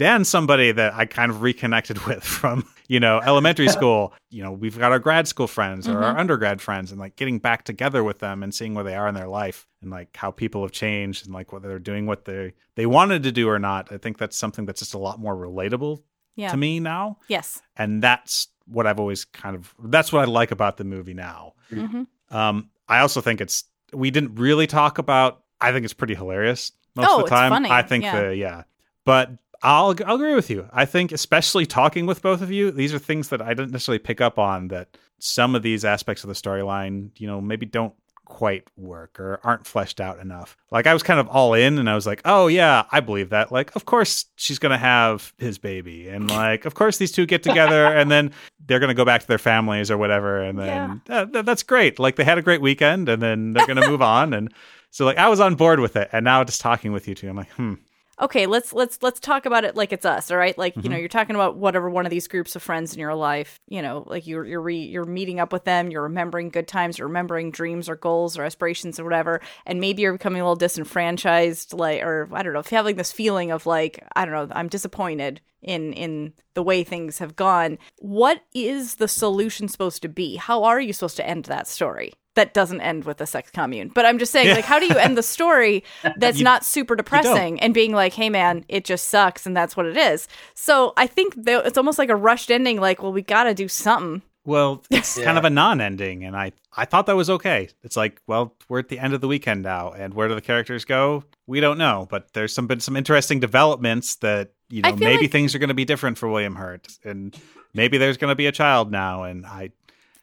[0.00, 4.14] Dan's somebody that I kind of reconnected with from, you know, elementary school.
[4.30, 7.38] You know, we've got our grad school friends or our undergrad friends and like getting
[7.38, 10.30] back together with them and seeing where they are in their life and like how
[10.30, 13.58] people have changed and like whether they're doing what they they wanted to do or
[13.58, 13.92] not.
[13.92, 16.02] I think that's something that's just a lot more relatable
[16.34, 16.50] Yeah.
[16.50, 17.18] to me now.
[17.28, 17.60] Yes.
[17.76, 21.52] And that's what I've always kind of that's what I like about the movie now.
[21.68, 25.42] hmm Um, I also think it's we didn't really talk about.
[25.60, 27.50] I think it's pretty hilarious most Oh, of the it's time.
[27.50, 28.20] funny, I think yeah.
[28.22, 28.62] the yeah,
[29.04, 29.30] but
[29.62, 30.68] I'll I'll agree with you.
[30.72, 33.98] I think especially talking with both of you, these are things that I didn't necessarily
[33.98, 34.68] pick up on.
[34.68, 37.92] That some of these aspects of the storyline, you know, maybe don't
[38.24, 40.56] quite work or aren't fleshed out enough.
[40.70, 43.30] Like I was kind of all in and I was like, "Oh yeah, I believe
[43.30, 47.10] that." Like of course she's going to have his baby and like of course these
[47.12, 48.30] two get together and then
[48.66, 51.64] they're going to go back to their families or whatever and then that, that- that's
[51.64, 51.98] great.
[51.98, 54.54] Like they had a great weekend and then they're going to move on and
[54.90, 57.28] so like I was on board with it and now just talking with you two
[57.28, 57.74] I'm like, "Hmm,
[58.20, 60.56] Okay, let's let's let's talk about it like it's us, all right?
[60.58, 61.00] Like, you know, Mm-hmm.
[61.00, 64.04] you're talking about whatever one of these groups of friends in your life, you know,
[64.06, 67.50] like you're you're re, you're meeting up with them, you're remembering good times, you're remembering
[67.50, 72.02] dreams or goals or aspirations or whatever, and maybe you're becoming a little disenfranchised like
[72.02, 74.68] or I don't know, if you're having this feeling of like, I don't know, I'm
[74.68, 77.78] disappointed in in the way things have gone.
[77.98, 80.36] What is the solution supposed to be?
[80.36, 82.12] How are you supposed to end that story?
[82.36, 83.88] That doesn't end with a sex commune.
[83.94, 84.54] But I'm just saying, Yeah.
[84.54, 85.82] like, how do you end the story
[86.16, 89.76] that's You- not super depressing and being like, hey, man, it just sucks and that's
[89.76, 90.28] what it is?
[90.54, 93.66] So I think it's almost like a rushed ending, like, well, we got to do
[93.66, 94.22] something.
[94.46, 97.68] Well, it's kind of a non-ending, and I I thought that was okay.
[97.82, 100.40] It's like, well, we're at the end of the weekend now, and where do the
[100.40, 101.24] characters go?
[101.46, 105.30] We don't know, but there's some been some interesting developments that you know maybe like-
[105.32, 107.36] things are going to be different for William Hurt, and
[107.74, 109.72] maybe there's going to be a child now, and I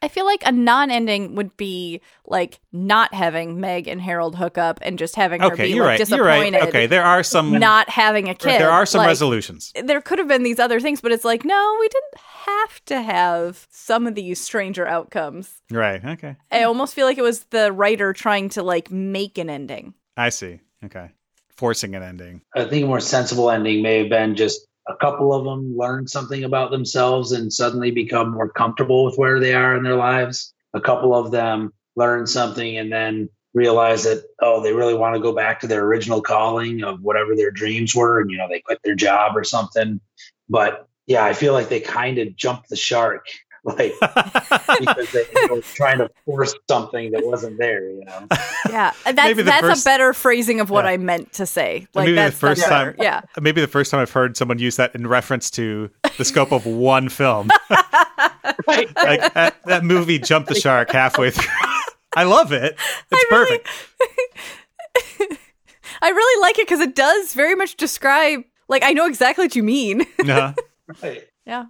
[0.00, 4.56] I feel like a non ending would be like not having Meg and Harold hook
[4.56, 6.40] up and just having her okay, be you're like right, you're right.
[6.50, 6.68] disappointed.
[6.68, 8.60] Okay, there are some Not having a kid.
[8.60, 9.72] there are some Like, resolutions.
[9.82, 13.02] there could have been these other things, but it's like, no, we didn't have to
[13.02, 15.60] have some of these stranger outcomes.
[15.70, 16.04] Right.
[16.04, 19.94] Okay, I almost feel like it was the writer trying to like make an ending.
[20.16, 20.60] I see.
[20.84, 21.10] Okay,
[21.56, 22.42] forcing an ending.
[22.54, 26.06] I think a more sensible ending may have been just a couple of them learn
[26.06, 30.54] something about themselves and suddenly become more comfortable with where they are in their lives.
[30.74, 35.20] A couple of them learn something and then realize that oh they really want to
[35.20, 38.60] go back to their original calling of whatever their dreams were and you know they
[38.60, 39.98] quit their job or something
[40.48, 43.26] but yeah i feel like they kind of jumped the shark
[43.68, 43.92] like
[44.80, 48.26] because they were trying to force something that wasn't there you know
[48.70, 50.90] Yeah, that's Maybe that's first- a better phrasing of what Yeah.
[50.92, 51.86] I meant to say.
[51.94, 52.92] Like Maybe the first that's better.
[52.94, 56.24] time- Yeah, Maybe the first time I've heard someone use that in reference to the
[56.24, 57.48] scope of one film.
[58.66, 61.48] right like that, that movie jumped the shark halfway through.
[62.16, 62.76] I love it.
[63.10, 63.68] It's I really- perfect.
[66.00, 68.42] I really like it because it does very much describe.
[68.68, 70.02] Like I know exactly what you mean.
[70.20, 70.52] Uh-huh.
[71.02, 71.64] right yeah,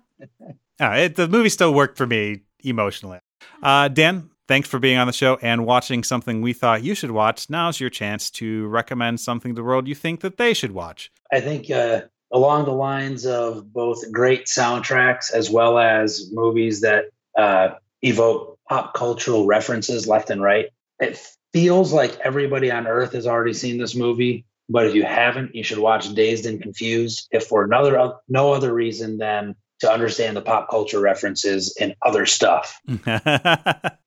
[0.80, 3.18] Uh, it, the movie still worked for me emotionally.
[3.62, 7.10] Uh, Dan, thanks for being on the show and watching something we thought you should
[7.10, 7.50] watch.
[7.50, 11.10] Now's your chance to recommend something to the world you think that they should watch.
[11.32, 12.02] I think uh,
[12.32, 17.06] along the lines of both great soundtracks as well as movies that
[17.36, 17.70] uh,
[18.02, 20.66] evoke pop cultural references left and right.
[21.00, 21.20] It
[21.52, 25.62] feels like everybody on earth has already seen this movie, but if you haven't, you
[25.62, 30.42] should watch Dazed and Confused, if for another no other reason than to understand the
[30.42, 32.80] pop culture references and other stuff,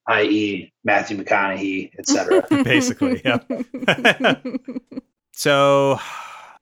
[0.07, 2.45] i.e., Matthew McConaughey, etc.
[2.63, 3.39] Basically, yeah.
[5.33, 5.99] so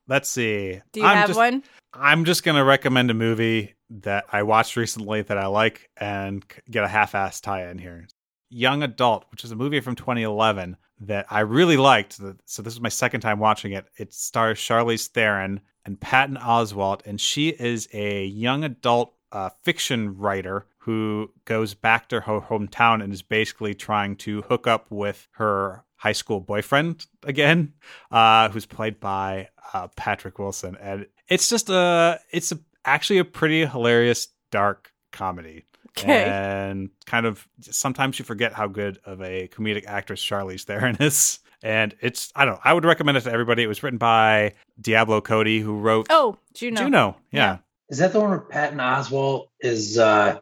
[0.07, 0.81] let's see.
[0.91, 1.63] Do you I'm have just, one?
[1.93, 6.45] I'm just going to recommend a movie that I watched recently that I like and
[6.69, 8.07] get a half-ass tie in here.
[8.51, 12.19] Young Adult, which is a movie from 2011 that I really liked.
[12.45, 13.85] So this is my second time watching it.
[13.97, 20.17] It stars Charlize Theron and Patton Oswalt, and she is a young adult uh, fiction
[20.17, 25.27] writer who goes back to her hometown and is basically trying to hook up with
[25.33, 27.73] her high school boyfriend again,
[28.11, 33.25] uh, who's played by uh, Patrick Wilson, and it's just a it's a, actually a
[33.25, 35.65] pretty hilarious dark comedy.
[36.03, 36.23] Okay.
[36.25, 41.39] And kind of sometimes you forget how good of a comedic actress Charlize Theron is.
[41.61, 43.63] And it's I don't know, I would recommend it to everybody.
[43.63, 46.81] It was written by Diablo Cody, who wrote Oh, Juno.
[46.81, 47.17] Juno.
[47.31, 47.39] Yeah.
[47.39, 47.57] Yeah.
[47.89, 50.39] Is that the one where Patton Oswalt is uh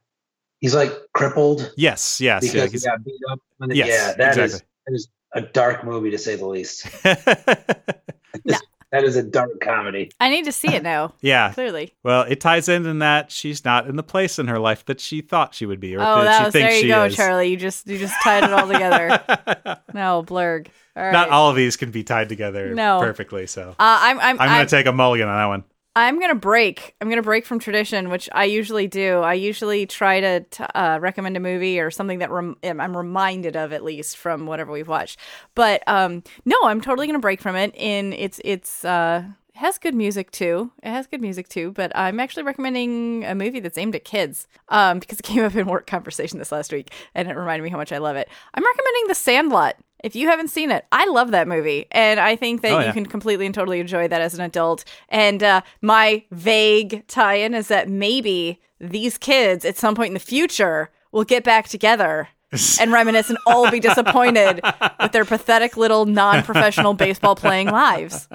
[0.60, 2.41] he's like crippled Yes, yes.
[2.41, 3.39] because Yeah, he got beat up?
[3.58, 4.68] When Yes, yeah, that is exactly.
[4.88, 6.88] that is a dark movie to say the least.
[8.91, 10.11] That is a dark comedy.
[10.19, 11.13] I need to see it now.
[11.21, 11.51] yeah.
[11.53, 11.93] Clearly.
[12.03, 15.01] Well, it ties in in that she's not in the place in her life that
[15.01, 17.03] she thought she would be, or Oh, that that she was, thinks there you go,
[17.05, 17.15] is.
[17.15, 17.49] Charlie.
[17.49, 19.07] You just you just tied it all together.
[19.93, 20.67] no, blurg.
[20.95, 21.11] All right.
[21.11, 22.99] Not all of these can be tied together No.
[23.01, 23.45] perfectly.
[23.45, 25.63] So Uh, I'm I'm I'm I'm, going to take a mulligan on that one.
[25.97, 26.93] I'm gonna break.
[27.01, 29.21] I'm gonna break from tradition, which I usually do.
[29.21, 33.55] I usually try to t- uh, recommend a movie or something that rem- I'm reminded
[33.55, 35.19] of at least from whatever we've watched.
[35.55, 37.73] But um, no, I'm totally gonna break from it.
[37.75, 39.23] In it's it's uh,
[39.55, 40.71] has good music too.
[40.83, 41.71] It has good music too.
[41.71, 45.55] But I'm actually recommending a movie that's aimed at kids um, because it came up
[45.55, 48.29] in work conversation this last week, and it reminded me how much I love it.
[48.53, 49.77] I'm recommending The Sandlot.
[50.03, 52.93] If you haven't seen it, I love that movie, and I think that Oh, you
[52.93, 54.83] can completely and totally enjoy that as an adult.
[55.09, 60.19] And uh, my vague tie-in is that maybe these kids at some point in the
[60.19, 62.29] future will get back together
[62.79, 64.61] and reminisce and all be disappointed
[65.01, 68.27] with their pathetic little non-professional baseball playing lives.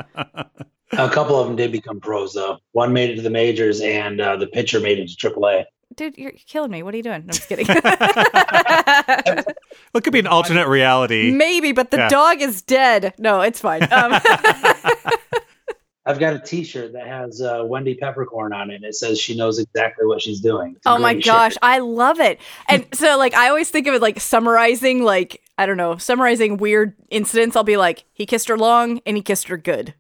[0.93, 2.59] A couple of them did become pros though.
[2.73, 5.65] One made it to the majors, and uh, the pitcher made it to AAA.
[5.97, 6.83] Dude, you're killing me.
[6.83, 7.23] What are you doing?
[7.23, 7.67] I'm just kidding.
[9.95, 11.31] Well, it could be an alternate reality.
[11.33, 12.09] maybe, but the Yeah.
[12.09, 13.13] dog is dead.
[13.19, 13.83] No, it's fine.
[13.93, 14.13] Um,
[16.07, 18.77] I've got a T-shirt that has uh, Wendy Peppercorn on it.
[18.77, 20.73] and It says she knows exactly what she's doing.
[20.77, 21.59] It's Oh my gosh, shirt.
[21.63, 22.41] I love it.
[22.69, 26.57] And so like I always think of it like summarizing like I don't know, summarizing
[26.57, 27.55] weird incidents.
[27.55, 29.95] I'll be like, he kissed her long and he kissed her good.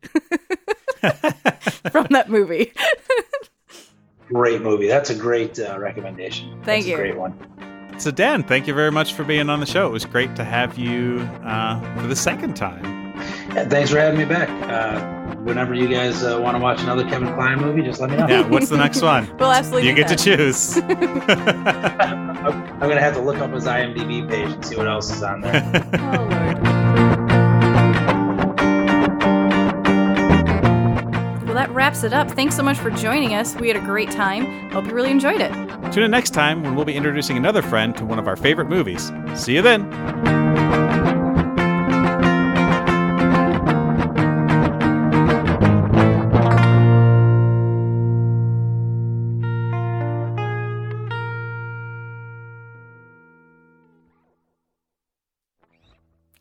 [1.90, 2.72] From that movie.
[4.32, 4.88] Great movie.
[4.88, 6.50] That's a great uh, recommendation.
[6.62, 6.94] Thank That's you.
[6.94, 7.34] A great one.
[7.98, 9.86] So, Dan, thank you very much for being on the show.
[9.86, 13.14] It was great to have you uh, for the second time.
[13.54, 14.48] Yeah, thanks for having me back.
[14.68, 18.16] Uh, whenever you guys uh, want to watch another Kevin Kline movie, just let me
[18.16, 18.26] know.
[18.26, 19.28] Yeah, what's the next one?
[19.38, 20.76] We'll absolutely you do get to choose.
[20.76, 20.90] I'm,
[22.42, 25.40] I'm gonna have to look up his IMDb page and see what else is on
[25.40, 25.62] there.
[25.94, 26.81] Oh Lord.
[31.62, 32.28] That wraps it up.
[32.28, 33.54] Thanks so much for joining us.
[33.54, 34.68] We had a great time.
[34.72, 35.52] Hope you really enjoyed it.
[35.92, 38.64] Tune in next time when we'll be introducing another friend to one of our favorite
[38.64, 39.12] movies.
[39.36, 39.88] See you then.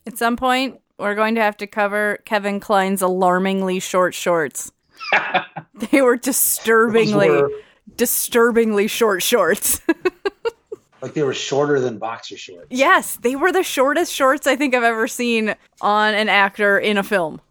[0.07, 4.71] At some point, we're going to have to cover Kevin Kline's alarmingly short shorts.
[5.91, 7.51] they were disturbingly, were-
[7.97, 9.81] disturbingly short shorts.
[11.01, 12.67] like they were shorter than boxer shorts.
[12.69, 16.97] yes, they were the shortest shorts I think I've ever seen on an actor in
[16.97, 17.41] a film.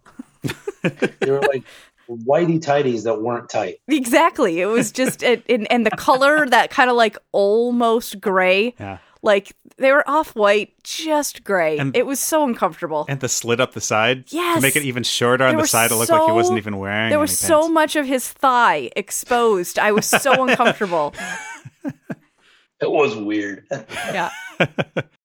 [0.82, 1.64] They were like
[2.08, 3.80] whitey tighties that weren't tight.
[3.88, 4.60] Exactly.
[4.60, 8.74] It was just, it, and, and the color, that kind of like almost gray.
[8.80, 8.96] Yeah.
[9.22, 11.78] Like they were off white, just gray.
[11.78, 13.06] And- it was so uncomfortable.
[13.08, 15.66] And the slit up the side to make it even shorter on There the were
[15.66, 15.90] side.
[15.90, 17.10] It looked like he wasn't even wearing.
[17.10, 19.78] there was any so much of his thigh exposed.
[19.78, 21.14] I was so uncomfortable.
[22.80, 23.66] It was weird.
[23.70, 24.30] Yeah.